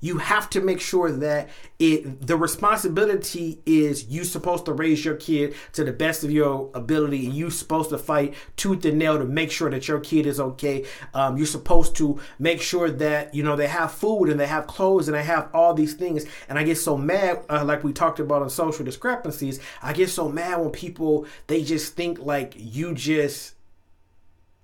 [0.00, 5.16] you have to make sure that it the responsibility is you supposed to raise your
[5.16, 7.26] kid to the best of your ability.
[7.26, 10.38] And you supposed to fight tooth and nail to make sure that your kid is
[10.38, 10.84] okay.
[11.14, 14.66] Um, you're supposed to make sure that you know they have food and they have
[14.66, 16.24] clothes and they have all these things.
[16.48, 20.10] And i get so mad uh, like we talked about on social discrepancies i get
[20.10, 23.55] so mad when people they just think like you just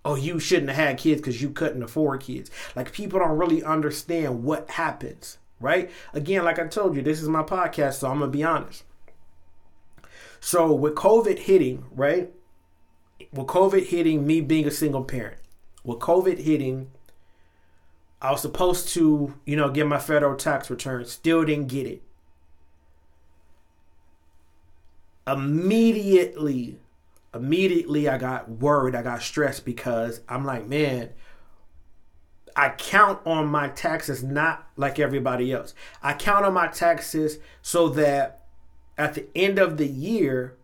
[0.04, 2.50] oh, you shouldn't have had kids because you couldn't afford kids.
[2.74, 5.90] Like people don't really understand what happens, right?
[6.12, 8.84] Again, like I told you, this is my podcast, so I'm gonna be honest.
[10.40, 12.32] So with COVID hitting, right?
[13.32, 15.38] With COVID hitting, me being a single parent,
[15.84, 16.90] with COVID hitting,
[18.20, 22.02] I was supposed to, you know, get my federal tax return, still didn't get it.
[25.26, 26.80] Immediately
[27.34, 31.10] immediately I got worried, I got stressed because I'm like, man,
[32.54, 35.74] I count on my taxes not like everybody else.
[36.02, 38.42] I count on my taxes so that
[38.98, 40.56] at the end of the year,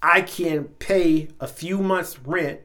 [0.00, 2.60] I can pay a few months' rent.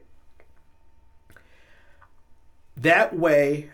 [2.76, 3.70] That way,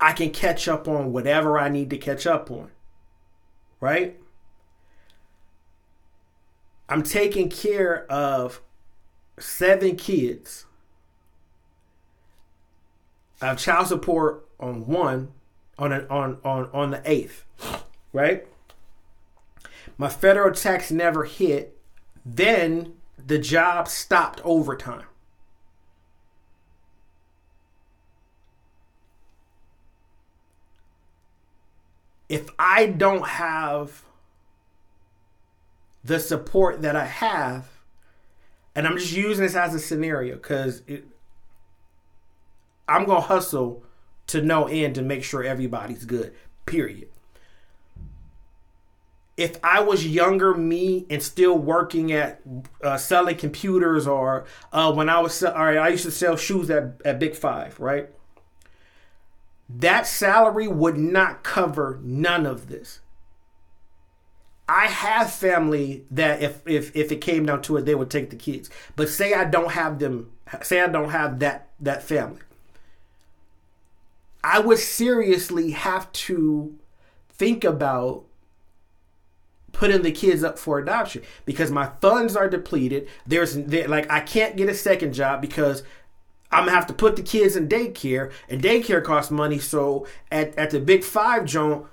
[0.00, 2.70] I can catch up on whatever I need to catch up on.
[3.80, 4.18] Right?
[6.88, 8.62] I'm taking care of
[9.40, 10.66] seven kids.
[13.40, 15.32] I have child support on one,
[15.78, 17.44] on an, on on on the eighth,
[18.12, 18.46] right?
[19.96, 21.76] My federal tax never hit.
[22.24, 25.04] Then the job stopped overtime.
[32.28, 34.04] If I don't have
[36.04, 37.77] the support that I have,
[38.78, 40.82] and I'm just using this as a scenario because
[42.86, 43.82] I'm gonna hustle
[44.28, 46.32] to no end to make sure everybody's good.
[46.64, 47.08] Period.
[49.36, 52.40] If I was younger me and still working at
[52.80, 56.70] uh, selling computers, or uh, when I was, all right, I used to sell shoes
[56.70, 58.10] at, at Big Five, right?
[59.68, 63.00] That salary would not cover none of this.
[64.68, 68.30] I have family that if if if it came down to it, they would take
[68.30, 68.68] the kids.
[68.96, 70.30] But say I don't have them.
[70.62, 72.40] Say I don't have that that family.
[74.44, 76.76] I would seriously have to
[77.30, 78.24] think about
[79.72, 83.08] putting the kids up for adoption because my funds are depleted.
[83.26, 85.82] There's like I can't get a second job because
[86.50, 89.58] I'm gonna have to put the kids in daycare, and daycare costs money.
[89.58, 91.86] So at, at the big five joint,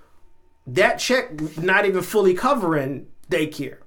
[0.68, 3.80] that check not even fully covering daycare.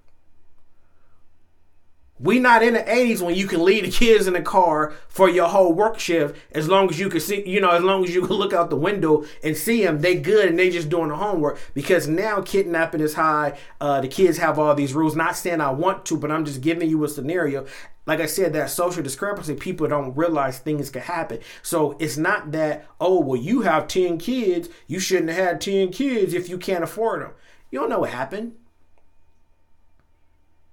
[2.20, 5.30] We not in the 80s when you can leave the kids in the car for
[5.30, 8.12] your whole work shift as long as you can see, you know, as long as
[8.12, 11.10] you can look out the window and see them, they good and they just doing
[11.10, 13.56] the homework because now kidnapping is high.
[13.80, 15.14] Uh, the kids have all these rules.
[15.14, 17.66] Not saying I want to, but I'm just giving you a scenario.
[18.08, 21.40] Like I said, that social discrepancy, people don't realize things can happen.
[21.60, 24.70] So it's not that, oh, well, you have 10 kids.
[24.86, 27.32] You shouldn't have had 10 kids if you can't afford them.
[27.70, 28.54] You don't know what happened.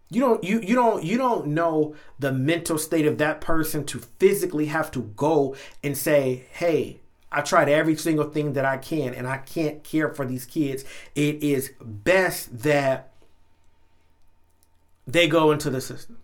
[0.09, 3.99] You don't you you don't you don't know the mental state of that person to
[3.99, 9.13] physically have to go and say, "Hey, I tried every single thing that I can
[9.15, 10.85] and I can't care for these kids.
[11.15, 13.11] It is best that
[15.05, 16.17] they go into the system."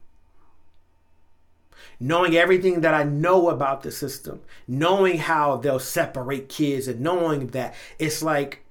[2.03, 7.49] Knowing everything that I know about the system, knowing how they'll separate kids and knowing
[7.49, 8.65] that it's like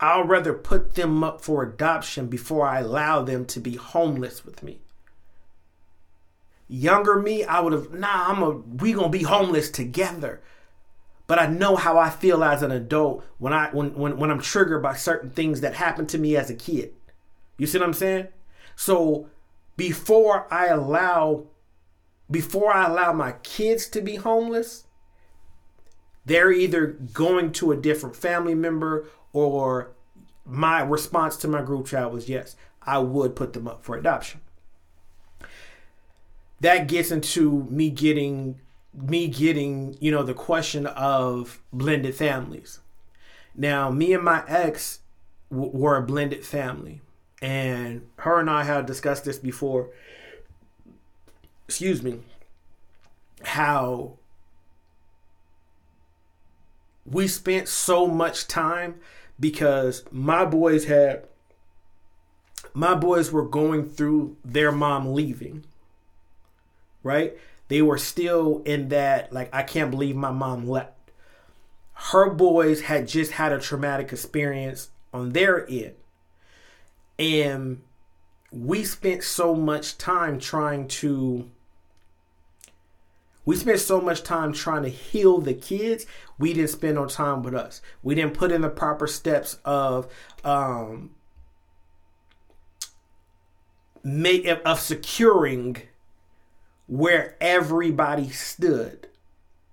[0.00, 4.60] I'll rather put them up for adoption before I allow them to be homeless with
[4.64, 4.80] me.
[6.66, 10.42] Younger me, I would have, nah, I'm a, we gonna be homeless together.
[11.28, 14.40] But I know how I feel as an adult when I when, when when I'm
[14.40, 16.92] triggered by certain things that happened to me as a kid.
[17.56, 18.28] You see what I'm saying?
[18.74, 19.28] So
[19.76, 21.46] before I allow
[22.30, 24.84] before I allow my kids to be homeless,
[26.24, 29.92] they're either going to a different family member or
[30.44, 34.40] my response to my group chat was yes, I would put them up for adoption.
[36.60, 38.60] That gets into me getting
[38.94, 42.80] me getting, you know, the question of blended families.
[43.54, 45.00] Now, me and my ex
[45.50, 47.02] w- were a blended family,
[47.42, 49.90] and her and I had discussed this before.
[51.68, 52.20] Excuse me.
[53.42, 54.18] How
[57.04, 58.96] we spent so much time
[59.38, 61.26] because my boys had
[62.74, 65.64] my boys were going through their mom leaving.
[67.02, 67.38] Right?
[67.68, 70.92] They were still in that like I can't believe my mom left.
[71.94, 75.94] Her boys had just had a traumatic experience on their end.
[77.18, 77.82] And
[78.52, 81.50] we spent so much time trying to
[83.46, 86.04] we spent so much time trying to heal the kids.
[86.36, 87.80] We didn't spend no time with us.
[88.02, 90.12] We didn't put in the proper steps of
[90.44, 91.12] um,
[94.02, 95.76] make, of securing
[96.88, 99.08] where everybody stood.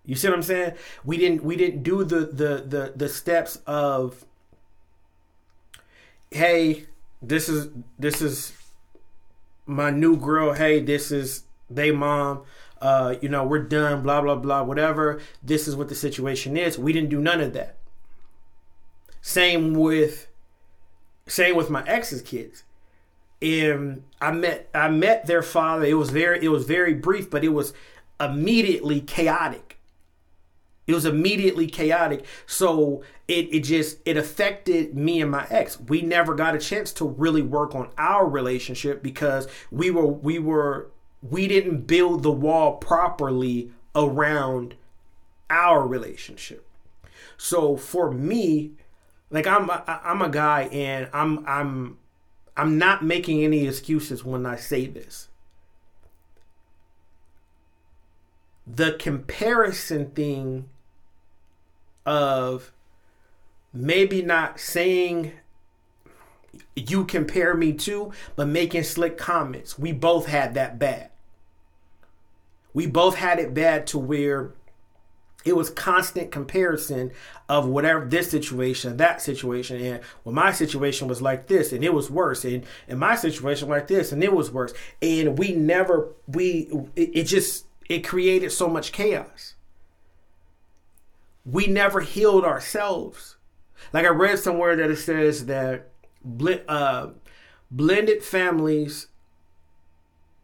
[0.05, 0.73] You see what I'm saying?
[1.03, 4.25] We didn't we didn't do the the the the steps of
[6.29, 6.85] hey,
[7.21, 8.53] this is this is
[9.65, 10.53] my new girl.
[10.53, 12.43] Hey, this is they mom
[12.83, 15.21] uh, you know, we're done, blah, blah, blah, whatever.
[15.41, 16.77] This is what the situation is.
[16.77, 17.77] We didn't do none of that.
[19.21, 20.27] Same with
[21.25, 22.63] same with my ex's kids.
[23.41, 25.85] And I met I met their father.
[25.85, 27.73] It was very it was very brief, but it was
[28.19, 29.79] immediately chaotic.
[30.85, 32.25] It was immediately chaotic.
[32.45, 35.79] So it, it just it affected me and my ex.
[35.79, 40.37] We never got a chance to really work on our relationship because we were we
[40.37, 40.91] were
[41.29, 44.75] we didn't build the wall properly around
[45.49, 46.67] our relationship.
[47.37, 48.73] So for me,
[49.29, 51.97] like I'm a, I'm a guy and I'm I'm
[52.57, 55.29] I'm not making any excuses when I say this.
[58.67, 60.69] The comparison thing
[62.05, 62.71] of
[63.73, 65.33] maybe not saying
[66.75, 69.79] you compare me to, but making slick comments.
[69.79, 71.09] We both had that bad
[72.73, 74.53] we both had it bad to where
[75.45, 77.11] it was constant comparison
[77.49, 81.93] of whatever this situation, that situation, and well, my situation was like this, and it
[81.93, 86.13] was worse, and and my situation like this, and it was worse, and we never
[86.27, 89.55] we it, it just it created so much chaos.
[91.45, 93.35] We never healed ourselves.
[93.91, 95.89] Like I read somewhere that it says that
[96.69, 97.07] uh,
[97.69, 99.07] blended families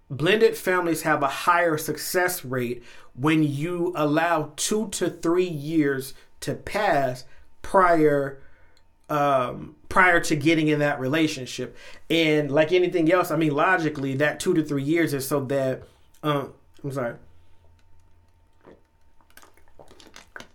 [0.09, 2.83] blended families have a higher success rate
[3.13, 7.25] when you allow two to three years to pass
[7.61, 8.41] prior
[9.09, 11.75] um, prior to getting in that relationship.
[12.11, 15.83] And like anything else, I mean, logically, that two to three years is so that
[16.21, 16.53] um,
[16.83, 17.15] I'm sorry.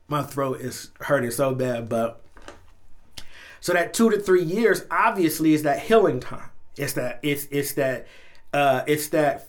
[0.06, 2.22] My throat is hurting so bad, but
[3.60, 6.50] so that two to three years obviously is that healing time.
[6.76, 8.06] It's that it's it's that
[8.54, 9.48] uh, it's that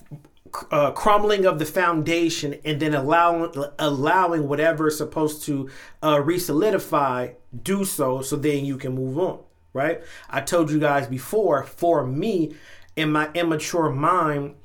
[0.72, 5.70] uh, crumbling of the foundation and then allowing allowing whatever is supposed to
[6.04, 7.30] uh, re-solidify
[7.64, 9.40] do so so then you can move on
[9.74, 12.56] right i told you guys before for me
[12.96, 14.56] in my immature mind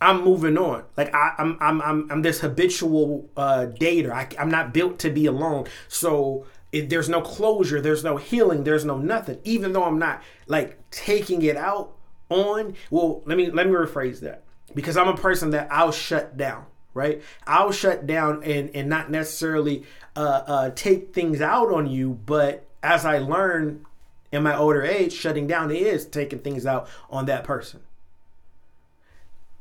[0.00, 0.82] I'm moving on.
[0.96, 4.10] Like I, I'm, I'm, I'm, I'm this habitual uh, dater.
[4.10, 5.68] I, I'm not built to be alone.
[5.86, 7.80] So it, there's no closure.
[7.80, 8.64] There's no healing.
[8.64, 9.38] There's no nothing.
[9.44, 11.94] Even though I'm not like taking it out
[12.32, 12.74] on.
[12.90, 14.42] Well, let me let me rephrase that
[14.74, 16.66] because I'm a person that I'll shut down.
[16.94, 22.20] Right, I'll shut down and and not necessarily uh, uh, take things out on you,
[22.26, 23.86] but as I learn
[24.30, 27.80] in my older age, shutting down is taking things out on that person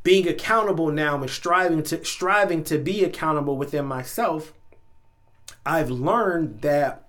[0.03, 4.53] being accountable now and striving to striving to be accountable within myself
[5.65, 7.07] i've learned that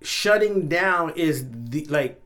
[0.00, 2.21] shutting down is the like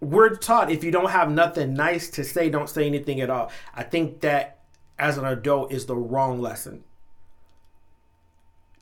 [0.00, 3.50] we're taught if you don't have nothing nice to say don't say anything at all
[3.74, 4.58] i think that
[4.98, 6.84] as an adult is the wrong lesson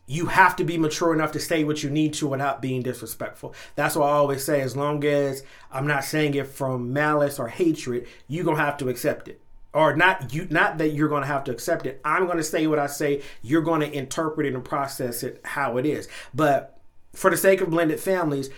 [0.07, 3.55] you have to be mature enough to say what you need to without being disrespectful.
[3.75, 4.61] That's what I always say.
[4.61, 5.43] As long as
[5.73, 9.41] I'm not saying it from malice or hatred, you're gonna have to accept it.
[9.73, 12.01] Or not you not that you're gonna have to accept it.
[12.05, 15.87] I'm gonna say what I say, you're gonna interpret it and process it how it
[15.87, 16.07] is.
[16.35, 16.79] But
[17.15, 18.51] for the sake of blended families,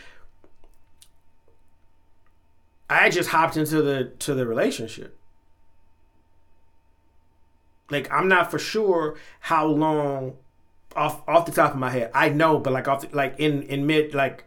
[2.88, 5.18] I just hopped into the to the relationship.
[7.90, 10.36] Like I'm not for sure how long
[10.94, 12.10] off off the top of my head.
[12.14, 14.44] I know, but like off the, like in in mid like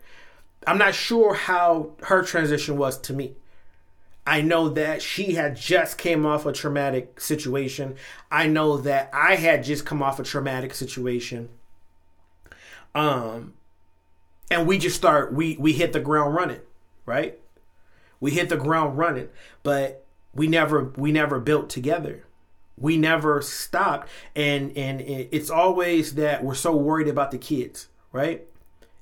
[0.67, 3.35] I'm not sure how her transition was to me.
[4.27, 7.95] I know that she had just came off a traumatic situation.
[8.29, 11.49] I know that I had just come off a traumatic situation.
[12.95, 13.53] Um
[14.51, 16.61] and we just start we we hit the ground running,
[17.05, 17.39] right?
[18.20, 19.30] We hit the ground running,
[19.63, 22.26] but we never we never built together.
[22.78, 24.09] We never stopped.
[24.36, 28.45] And and it's always that we're so worried about the kids right?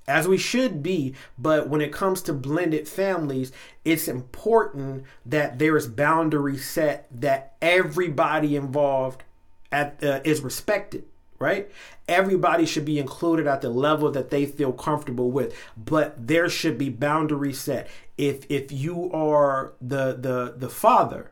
[0.08, 3.52] As we should be but when it comes to blended families
[3.84, 9.24] it's important that there is boundary set that everybody involved
[9.70, 11.04] at uh, is respected
[11.40, 11.70] right
[12.08, 16.78] everybody should be included at the level that they feel comfortable with but there should
[16.78, 21.32] be boundaries set if if you are the the the father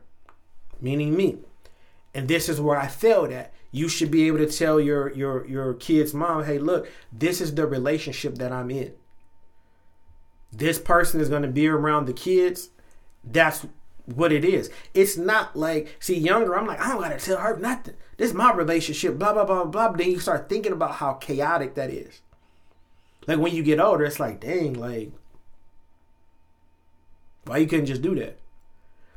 [0.80, 1.38] meaning me
[2.16, 3.52] and this is where I failed at.
[3.72, 7.54] You should be able to tell your your your kid's mom, "Hey, look, this is
[7.54, 8.94] the relationship that I'm in.
[10.50, 12.70] This person is going to be around the kids.
[13.22, 13.66] That's
[14.06, 14.70] what it is.
[14.94, 16.56] It's not like see younger.
[16.56, 17.96] I'm like I don't got to tell her nothing.
[18.16, 19.18] This is my relationship.
[19.18, 19.92] Blah blah blah blah.
[19.92, 22.20] Then you start thinking about how chaotic that is.
[23.26, 25.12] Like when you get older, it's like dang, like
[27.44, 28.38] why you couldn't just do that?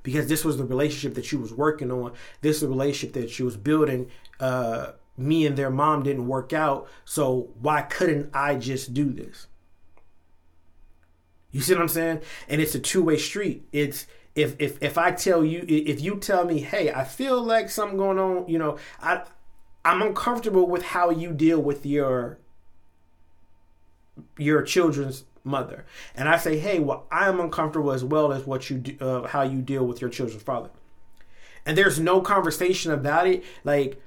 [0.03, 2.13] because this was the relationship that she was working on.
[2.41, 4.09] This is the relationship that she was building.
[4.39, 9.47] Uh, me and their mom didn't work out, so why couldn't I just do this?
[11.51, 12.21] You see what I'm saying?
[12.47, 13.67] And it's a two way street.
[13.71, 14.05] It's
[14.39, 17.97] if if if I tell you if you tell me, hey, I feel like something
[17.97, 19.23] going on, you know, I
[19.83, 22.39] I'm uncomfortable with how you deal with your
[24.37, 25.85] your children's mother.
[26.15, 29.41] And I say, hey, well, I'm uncomfortable as well as what you do, uh, how
[29.41, 30.69] you deal with your children's father.
[31.65, 33.43] And there's no conversation about it.
[33.63, 34.01] Like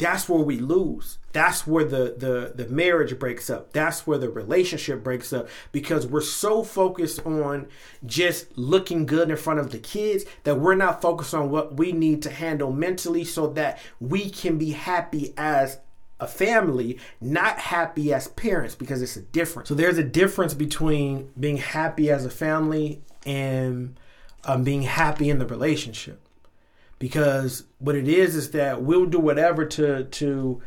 [0.00, 1.18] that's where we lose.
[1.32, 3.72] That's where the the the marriage breaks up.
[3.72, 7.68] That's where the relationship breaks up because we're so focused on
[8.04, 11.92] just looking good in front of the kids that we're not focused on what we
[11.92, 15.78] need to handle mentally so that we can be happy as
[16.18, 19.68] a family, not happy as parents because it's a difference.
[19.68, 23.98] So there's a difference between being happy as a family and
[24.44, 26.20] um, being happy in the relationship.
[27.00, 30.62] Because what it is is that we'll do whatever to to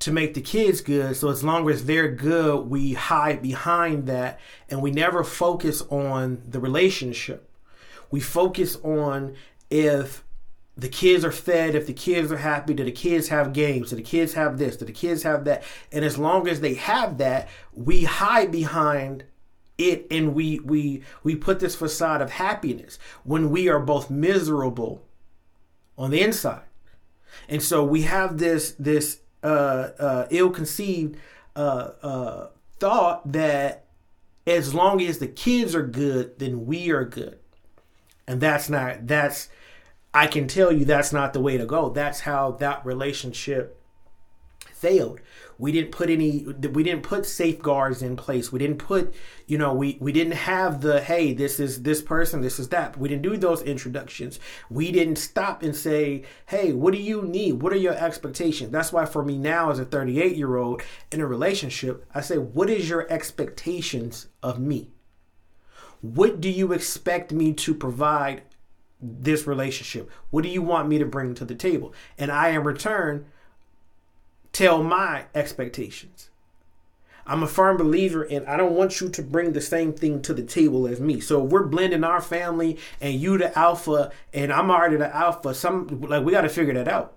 [0.00, 1.16] to make the kids good.
[1.16, 6.42] So as long as they're good, we hide behind that and we never focus on
[6.48, 7.48] the relationship.
[8.10, 9.34] We focus on
[9.70, 10.24] if
[10.76, 13.96] the kids are fed, if the kids are happy, do the kids have games, do
[13.96, 15.64] the kids have this, do the kids have that?
[15.90, 19.24] And as long as they have that, we hide behind
[19.76, 25.04] it and we we we put this facade of happiness when we are both miserable
[25.98, 26.62] on the inside.
[27.48, 31.16] And so we have this this uh, uh, ill-conceived
[31.54, 33.84] uh, uh, thought that
[34.46, 37.38] as long as the kids are good, then we are good,
[38.26, 39.48] and that's not that's
[40.14, 41.90] I can tell you that's not the way to go.
[41.90, 43.78] That's how that relationship
[44.72, 45.20] failed.
[45.58, 48.52] We didn't put any we didn't put safeguards in place.
[48.52, 49.12] We didn't put,
[49.46, 52.96] you know, we we didn't have the hey, this is this person, this is that.
[52.96, 54.38] We didn't do those introductions.
[54.70, 57.60] We didn't stop and say, "Hey, what do you need?
[57.60, 62.06] What are your expectations?" That's why for me now as a 38-year-old in a relationship,
[62.14, 64.92] I say, "What is your expectations of me?"
[66.00, 68.42] What do you expect me to provide
[69.00, 70.10] this relationship?
[70.30, 71.92] What do you want me to bring to the table?
[72.16, 73.26] And I, in return,
[74.58, 76.30] tell my expectations.
[77.24, 80.34] I'm a firm believer in I don't want you to bring the same thing to
[80.34, 81.20] the table as me.
[81.20, 86.00] So we're blending our family and you the alpha and I'm already the alpha, some
[86.00, 87.14] like we got to figure that out.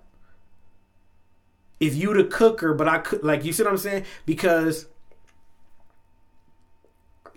[1.80, 4.04] If you the cooker, but I could like you see what I'm saying?
[4.24, 4.86] Because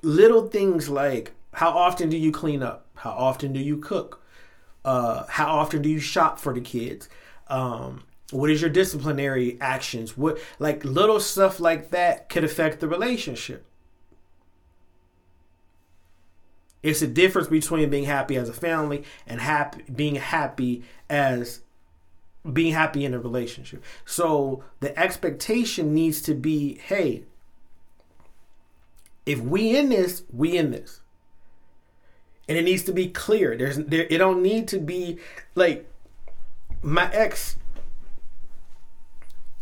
[0.03, 2.85] little things like how often do you clean up?
[2.93, 4.21] How often do you cook?
[4.83, 7.09] Uh, how often do you shop for the kids?
[7.47, 10.17] Um, what is your disciplinary actions?
[10.17, 13.65] What like little stuff like that could affect the relationship.
[16.81, 21.61] It's a difference between being happy as a family and happy being happy as
[22.51, 23.83] being happy in a relationship.
[24.05, 27.23] So the expectation needs to be, hey,
[29.25, 31.01] if we in this, we in this.
[32.47, 33.57] And it needs to be clear.
[33.57, 35.17] There's there it don't need to be
[35.55, 35.89] like
[36.83, 37.55] my ex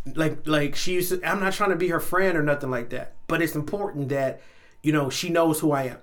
[0.05, 2.89] like like she used to, I'm not trying to be her friend or nothing like
[2.89, 3.13] that.
[3.27, 4.41] But it's important that,
[4.81, 5.97] you know, she knows who I am.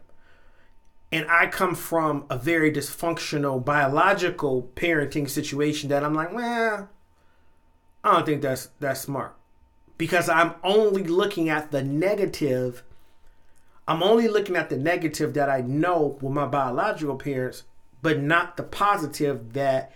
[1.13, 6.89] And I come from a very dysfunctional biological parenting situation that I'm like, well,
[8.05, 9.37] I don't think that's that's smart.
[9.99, 12.83] Because I'm only looking at the negative.
[13.87, 17.65] I'm only looking at the negative that I know with my biological parents,
[18.03, 19.93] but not the positive that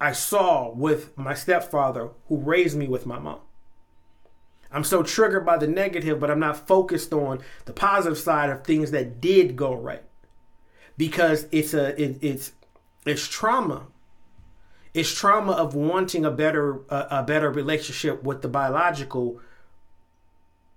[0.00, 3.40] I saw with my stepfather who raised me with my mom.
[4.72, 8.64] I'm so triggered by the negative, but I'm not focused on the positive side of
[8.64, 10.04] things that did go right.
[10.96, 12.52] Because it's a it, it's
[13.04, 13.86] it's trauma.
[14.94, 19.40] It's trauma of wanting a better a, a better relationship with the biological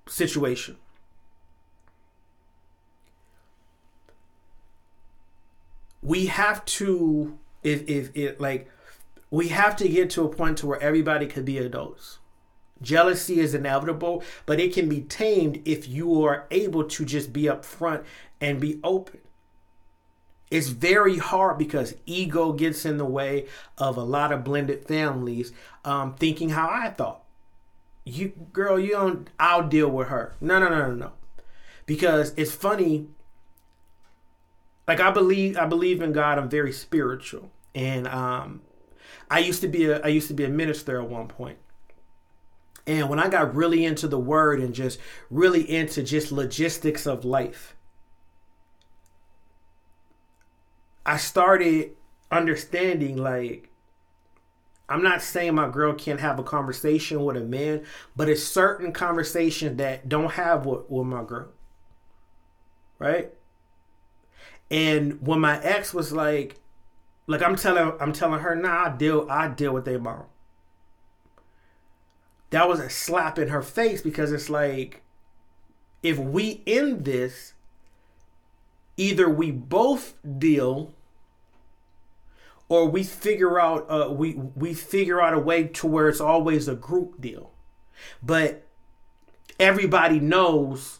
[0.07, 0.77] situation.
[6.01, 8.69] We have to if if it like
[9.33, 12.19] we have to get to a point to where everybody could be adults.
[12.83, 17.45] Jealousy is inevitable, but it can be tamed if you are able to just be
[17.45, 18.03] upfront
[18.39, 19.21] and be open.
[20.51, 23.47] It's very hard because ego gets in the way
[23.79, 25.51] of a lot of blended families
[25.83, 27.23] um, thinking how I thought.
[28.03, 30.35] You girl, you don't I'll deal with her.
[30.41, 31.11] No, no, no, no, no.
[31.87, 33.07] Because it's funny.
[34.87, 37.49] Like I believe I believe in God, I'm very spiritual.
[37.73, 38.61] And um
[39.33, 41.57] I used to be a I used to be a minister at one point.
[42.85, 44.99] And when I got really into the word and just
[45.31, 47.75] really into just logistics of life,
[51.03, 51.93] I started
[52.29, 53.71] understanding like
[54.87, 58.93] I'm not saying my girl can't have a conversation with a man, but it's certain
[58.93, 61.47] conversations that don't have with, with my girl.
[62.99, 63.33] Right?
[64.69, 66.59] And when my ex was like,
[67.27, 70.25] like I'm telling I'm telling her, nah, I deal I deal with their mom.
[72.49, 75.01] That was a slap in her face because it's like
[76.03, 77.53] if we end this,
[78.97, 80.93] either we both deal
[82.69, 86.67] or we figure out uh, we we figure out a way to where it's always
[86.67, 87.51] a group deal.
[88.21, 88.67] But
[89.59, 90.99] everybody knows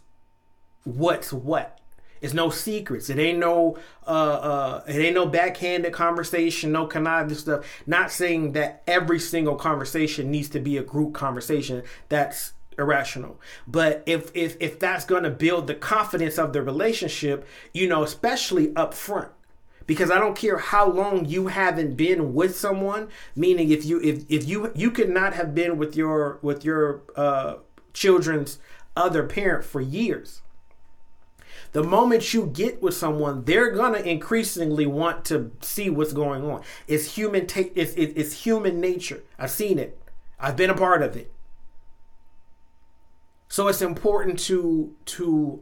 [0.83, 1.79] what's what.
[2.23, 3.09] It's no secrets.
[3.09, 7.65] It ain't no uh uh it ain't no backhanded conversation, no conniving stuff.
[7.85, 11.83] Not saying that every single conversation needs to be a group conversation.
[12.07, 13.41] That's irrational.
[13.67, 18.73] But if if if that's gonna build the confidence of the relationship, you know, especially
[18.73, 19.29] up front.
[19.85, 24.23] Because I don't care how long you haven't been with someone, meaning if you if
[24.29, 27.55] if you you could not have been with your with your uh
[27.91, 28.59] children's
[28.95, 30.41] other parent for years
[31.73, 36.61] the moment you get with someone, they're gonna increasingly want to see what's going on.
[36.87, 37.47] It's human.
[37.47, 39.23] Ta- it's, it, it's human nature.
[39.37, 39.99] I've seen it.
[40.39, 41.31] I've been a part of it.
[43.47, 45.61] So it's important to to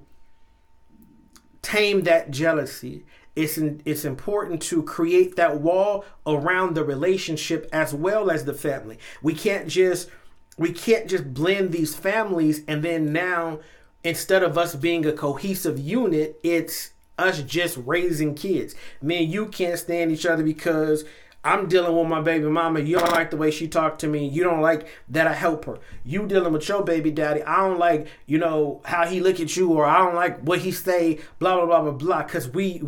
[1.62, 3.06] tame that jealousy.
[3.36, 8.54] It's in, it's important to create that wall around the relationship as well as the
[8.54, 9.00] family.
[9.22, 10.10] We can't just
[10.58, 13.60] we can't just blend these families and then now
[14.04, 18.76] instead of us being a cohesive unit, it's us just raising kids.
[19.02, 21.06] Me and you can't stand each other because
[21.44, 22.82] I'm dealing with my baby mama.
[22.82, 24.28] You don't like the way she talked to me.
[24.28, 25.80] You don't like that I help her.
[26.04, 27.44] You dealing with your baby daddy.
[27.44, 30.60] I don't like, you know, how he look at you or I don't like what
[30.60, 32.24] he say, blah, blah, blah, blah, blah.
[32.24, 32.82] Because we,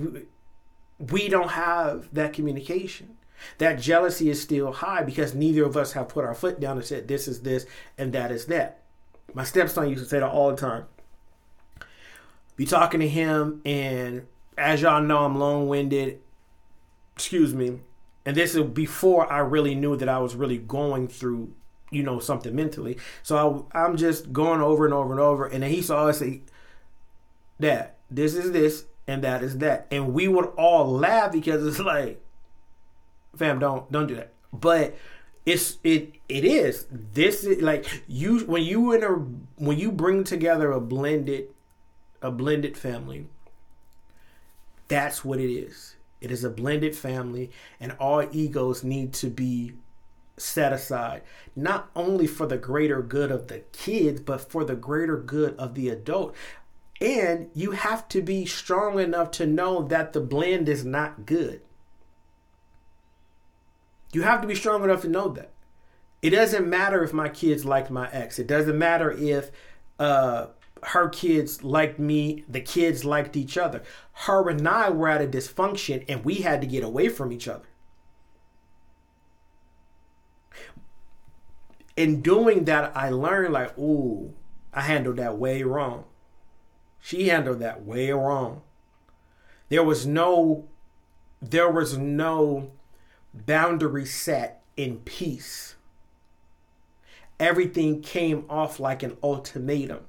[1.00, 3.18] we don't have that communication.
[3.58, 6.86] That jealousy is still high because neither of us have put our foot down and
[6.86, 7.66] said, this is this
[7.98, 8.82] and that is that.
[9.34, 10.86] My stepson used to say that all the time
[12.56, 14.26] be talking to him, and
[14.58, 16.20] as y'all know, I'm long winded.
[17.16, 17.80] excuse me,
[18.26, 21.54] and this is before I really knew that I was really going through,
[21.92, 22.98] you know, something mentally.
[23.22, 26.20] So I, I'm just going over and over and over, and then he saw us
[26.20, 26.42] say,
[27.60, 31.80] "That this is this, and that is that," and we would all laugh because it's
[31.80, 32.22] like,
[33.36, 34.96] "Fam, don't don't do that." But
[35.46, 39.14] it's it it is this is like you when you in a
[39.62, 41.48] when you bring together a blended
[42.24, 43.28] a blended family
[44.88, 49.74] that's what it is it is a blended family and all egos need to be
[50.36, 51.22] set aside
[51.56, 55.76] not only for the greater good of the kids but for the greater good of
[55.76, 56.34] the adult
[57.00, 61.62] and you have to be strong enough to know that the blend is not good
[64.14, 65.50] you have to be strong enough to know that.
[66.22, 68.40] It doesn't matter if my kids liked my ex.
[68.40, 69.52] It doesn't matter if
[70.00, 70.48] uh,
[70.88, 73.84] her kids liked me, the kids liked each other.
[74.14, 77.48] Her and I were at a dysfunction and we had to get away from each
[77.48, 77.68] other.
[81.96, 84.34] In doing that, I learned like, ooh,
[84.74, 86.06] I handled that way wrong.
[87.00, 88.62] She handled that way wrong.
[89.70, 90.68] There was no,
[91.42, 92.72] there was no
[93.34, 95.76] boundary set in peace.
[97.40, 100.06] Everything came off like an ultimatum.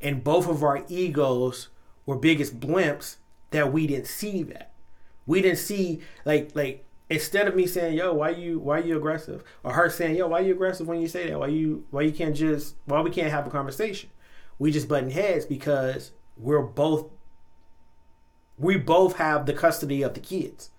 [0.00, 1.68] And both of our egos
[2.04, 3.16] were biggest blimps
[3.50, 4.72] that we didn't see that.
[5.26, 9.42] We didn't see like like instead of me saying, "Yo, why you why you aggressive?"
[9.62, 11.38] or her saying, "Yo, why you aggressive when you say that?
[11.38, 14.10] Why you why you can't just why we can't have a conversation?"
[14.58, 17.10] We just button heads because we're both
[18.58, 20.70] we both have the custody of the kids.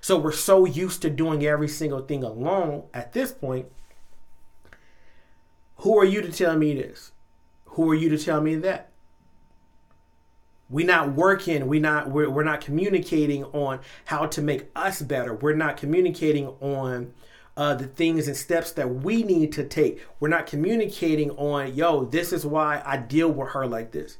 [0.00, 3.66] So we're so used to doing every single thing alone at this point.
[5.78, 7.12] Who are you to tell me this?
[7.74, 8.90] Who are you to tell me that?
[10.70, 15.34] We're not working, we not we're, we're not communicating on how to make us better.
[15.34, 17.12] We're not communicating on
[17.56, 20.02] uh, the things and steps that we need to take.
[20.18, 24.18] We're not communicating on, yo, this is why I deal with her like this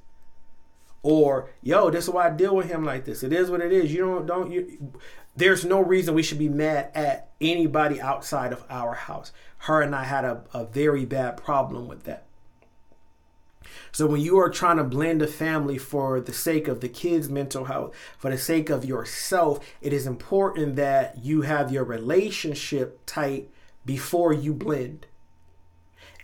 [1.03, 3.71] or yo this is why i deal with him like this it is what it
[3.71, 4.91] is you don't don't you
[5.37, 9.33] there's no reason we should be mad at anybody outside of our house.
[9.59, 12.25] Her and I had a, a very bad problem with that.
[13.93, 17.29] So when you are trying to blend a family for the sake of the kids'
[17.29, 23.01] mental health, for the sake of yourself, it is important that you have your relationship
[23.07, 23.51] tight
[23.85, 25.07] before you blend.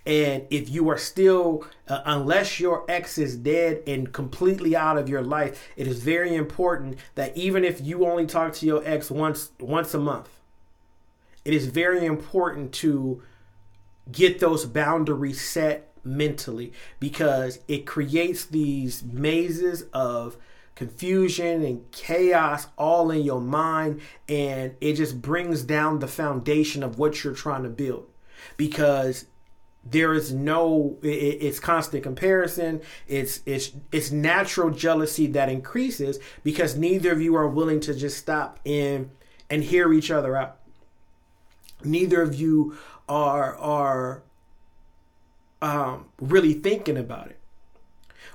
[0.07, 5.09] And if you are still, uh, unless your ex is dead and completely out of
[5.09, 9.11] your life, it is very important that even if you only talk to your ex
[9.11, 10.31] once once a month,
[11.45, 13.23] it is very important to
[14.11, 20.37] get those boundaries set mentally because it creates these mazes of
[20.75, 26.99] confusion and chaos all in your mind and it just brings down the foundation of
[26.99, 28.07] what you're trying to build.
[28.57, 29.27] Because
[29.85, 32.81] there is no it's constant comparison.
[33.09, 38.19] It's it's it's natural jealousy that increases because neither of you are willing to just
[38.19, 39.11] stop and
[39.49, 40.57] and hear each other out.
[41.83, 42.77] Neither of you
[43.09, 44.23] are are
[45.63, 47.39] um really thinking about it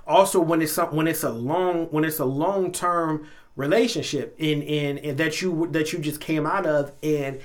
[0.07, 4.97] also when it's when it's a long when it's a long term relationship in in,
[4.97, 7.39] in that you that you just came out of and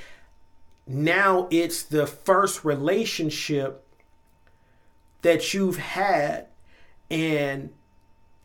[0.86, 3.86] now it's the first relationship
[5.22, 6.46] that you've had
[7.10, 7.70] and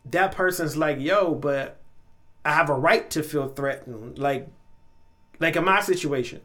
[0.04, 1.80] that person's like, yo, but
[2.44, 4.18] I have a right to feel threatened.
[4.18, 4.48] Like
[5.40, 6.40] like in my situation,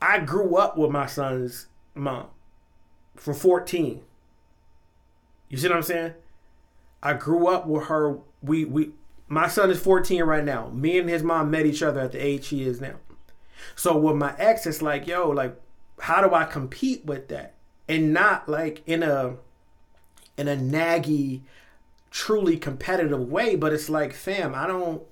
[0.00, 2.28] I grew up with my son's mom
[3.16, 4.02] from 14.
[5.48, 6.14] You see what I'm saying?
[7.02, 8.18] I grew up with her.
[8.42, 8.90] We we
[9.28, 10.68] my son is 14 right now.
[10.68, 12.96] Me and his mom met each other at the age he is now.
[13.74, 15.60] So with my ex, it's like, yo, like,
[16.00, 17.56] how do I compete with that?
[17.88, 19.36] and not like in a
[20.36, 21.42] in a naggy
[22.10, 25.02] truly competitive way but it's like fam i don't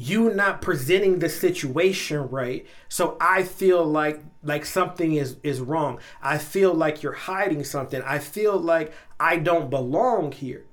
[0.00, 2.64] you not presenting the situation right.
[2.88, 5.98] So i feel like like something is is wrong.
[6.22, 8.00] I feel like you're hiding something.
[8.02, 10.64] I feel like i don't belong here.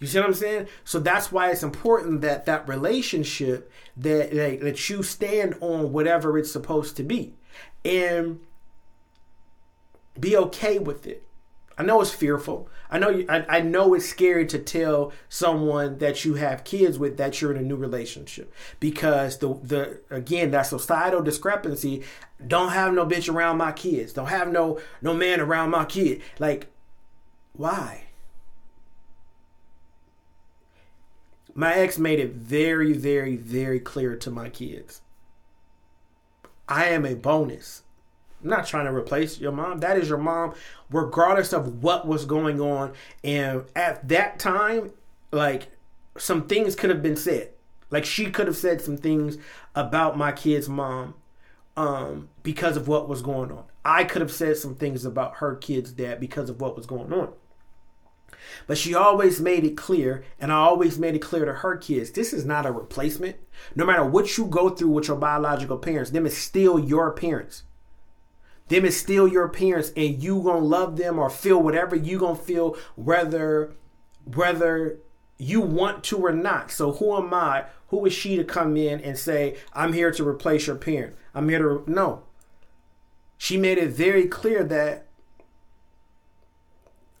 [0.00, 0.66] You see what i'm saying?
[0.82, 6.36] So that's why it's important that that relationship that that, that you stand on whatever
[6.36, 7.34] it's supposed to be
[7.84, 8.40] and
[10.18, 11.22] be okay with it.
[11.76, 12.68] I know it's fearful.
[12.90, 16.98] I know you, I, I know it's scary to tell someone that you have kids
[16.98, 22.02] with that you're in a new relationship because the the again that societal discrepancy.
[22.46, 24.12] Don't have no bitch around my kids.
[24.12, 26.20] Don't have no no man around my kid.
[26.38, 26.66] Like,
[27.54, 28.04] why?
[31.54, 35.00] my ex made it very, very, very clear to my kids.
[36.68, 37.82] I am a bonus.
[38.44, 39.78] I'm not trying to replace your mom.
[39.80, 40.54] That is your mom,
[40.90, 42.92] regardless of what was going on.
[43.24, 44.92] And at that time,
[45.32, 45.68] like
[46.18, 47.50] some things could have been said.
[47.90, 49.38] Like she could have said some things
[49.74, 51.14] about my kid's mom
[51.76, 53.64] um, because of what was going on.
[53.84, 57.12] I could have said some things about her kid's dad because of what was going
[57.12, 57.32] on.
[58.66, 62.10] But she always made it clear, and I always made it clear to her kids
[62.10, 63.36] this is not a replacement.
[63.74, 67.62] No matter what you go through with your biological parents, them is still your parents.
[68.68, 72.34] Them is still your parents, and you gonna love them or feel whatever you gonna
[72.34, 73.74] feel, whether
[74.24, 74.98] whether
[75.36, 76.70] you want to or not.
[76.70, 77.66] So who am I?
[77.88, 81.16] Who is she to come in and say, I'm here to replace your parent?
[81.34, 82.22] I'm here to no.
[83.36, 85.06] She made it very clear that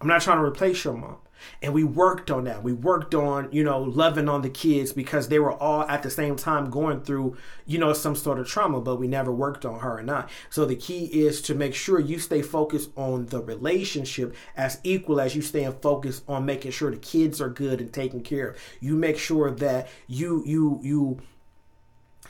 [0.00, 1.16] I'm not trying to replace your mom.
[1.62, 2.62] And we worked on that.
[2.62, 6.10] We worked on, you know, loving on the kids because they were all at the
[6.10, 9.80] same time going through, you know, some sort of trauma, but we never worked on
[9.80, 10.26] her and I.
[10.50, 15.20] So the key is to make sure you stay focused on the relationship as equal
[15.20, 18.56] as you stay focused on making sure the kids are good and taken care of.
[18.80, 21.20] You make sure that you you you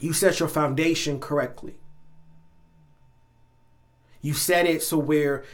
[0.00, 1.74] you set your foundation correctly.
[4.20, 5.44] You set it so where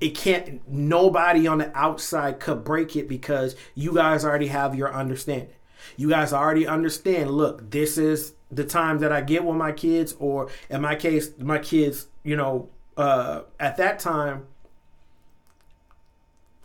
[0.00, 4.92] it can't nobody on the outside could break it because you guys already have your
[4.92, 5.48] understanding.
[5.96, 10.14] You guys already understand, look, this is the time that I get with my kids,
[10.18, 14.46] or in my case, my kids, you know, uh, at that time,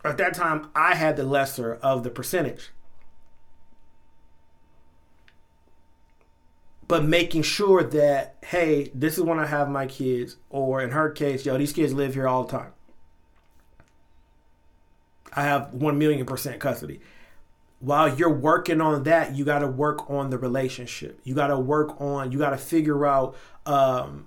[0.05, 2.69] at that time, I had the lesser of the percentage.
[6.89, 11.09] but making sure that hey, this is when I have my kids, or in her
[11.09, 12.73] case, yo, these kids live here all the time.
[15.33, 16.99] I have one million percent custody.
[17.79, 21.21] While you're working on that, you got to work on the relationship.
[21.23, 22.31] You got to work on.
[22.31, 24.25] You got to figure out um,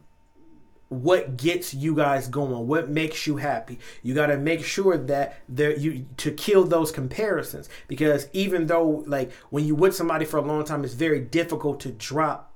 [0.92, 5.40] what gets you guys going what makes you happy you got to make sure that
[5.48, 10.36] there you to kill those comparisons because even though like when you with somebody for
[10.36, 12.52] a long time it's very difficult to drop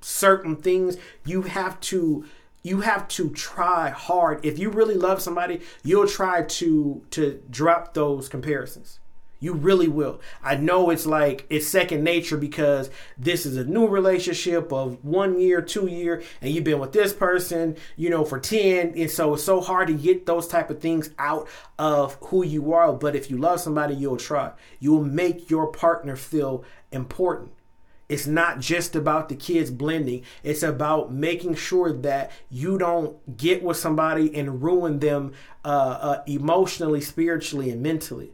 [0.00, 2.24] certain things you have to
[2.66, 4.44] you have to try hard.
[4.44, 8.98] If you really love somebody you'll try to to drop those comparisons.
[9.38, 10.20] You really will.
[10.42, 15.38] I know it's like it's second nature because this is a new relationship of one
[15.38, 19.34] year two year and you've been with this person you know for 10 and so
[19.34, 21.48] it's so hard to get those type of things out
[21.78, 22.92] of who you are.
[22.92, 24.52] But if you love somebody you'll try.
[24.80, 27.52] You'll make your partner feel important
[28.08, 30.22] it's not just about the kids blending.
[30.42, 35.32] It's about making sure that you don't get with somebody and ruin them
[35.64, 38.32] uh, uh, emotionally, spiritually, and mentally.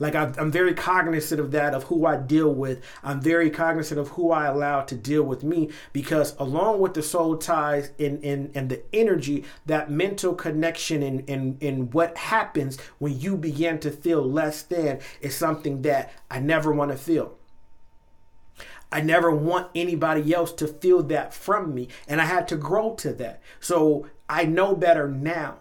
[0.00, 2.82] Like I, am very cognizant of that, of who I deal with.
[3.04, 7.02] I'm very cognizant of who I allow to deal with me, because along with the
[7.02, 12.80] soul ties and and, and the energy, that mental connection and, and and what happens
[12.98, 17.36] when you begin to feel less than is something that I never want to feel.
[18.92, 21.88] I never want anybody else to feel that from me.
[22.08, 23.40] And I had to grow to that.
[23.60, 25.58] So I know better now.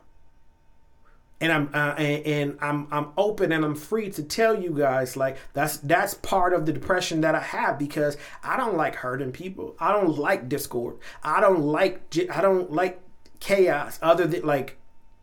[1.41, 5.15] And I'm uh, and, and, I'm I'm open and I'm free to tell you guys
[5.15, 9.31] like that's that's part of the depression that I have because I don't like hurting
[9.31, 9.73] people.
[9.79, 10.97] I don't like discord.
[11.23, 12.99] I don't like I don't like
[13.39, 14.79] chaos other than like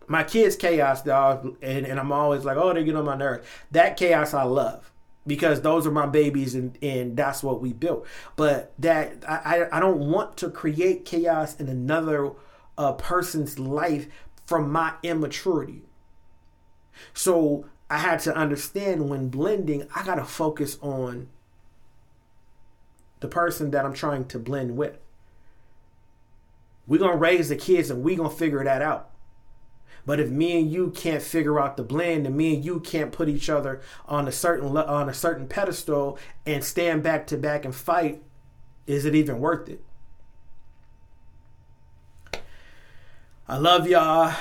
[0.07, 3.47] my kids chaos dog and, and I'm always like oh they get on my nerves.
[3.73, 4.91] That chaos I love
[5.27, 8.07] because those are my babies and, and that's what we built.
[8.37, 12.33] But that I, I don't want to create chaos in another
[12.79, 14.07] uh, person's life
[14.47, 15.83] from my immaturity.
[17.13, 21.29] So I had to understand when blending, I got to focus on
[23.21, 24.99] the person that I'm trying to blend with.
[26.87, 29.11] We're going to raise the kids and we're going to figure that out.
[30.07, 33.13] But if me and you can't figure out the blend, and me and you can't
[33.13, 37.65] put each other on a certain on a certain pedestal and stand back to back
[37.65, 38.23] and fight,
[38.87, 39.83] is it even worth it?
[43.49, 44.33] I love y'all.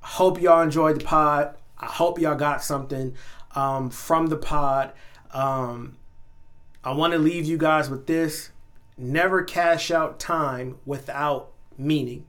[0.00, 1.54] Hope y'all enjoyed the pod.
[1.78, 3.14] I hope y'all got something
[3.54, 4.92] um, from the pod.
[5.32, 5.96] Um,
[6.82, 8.50] I want to leave you guys with this
[8.96, 12.26] never cash out time without meaning.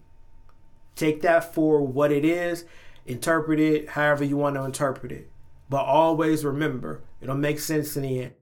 [0.95, 2.65] Take that for what it is,
[3.05, 5.29] interpret it however you want to interpret it.
[5.69, 8.33] But always remember, it'll make sense in the end.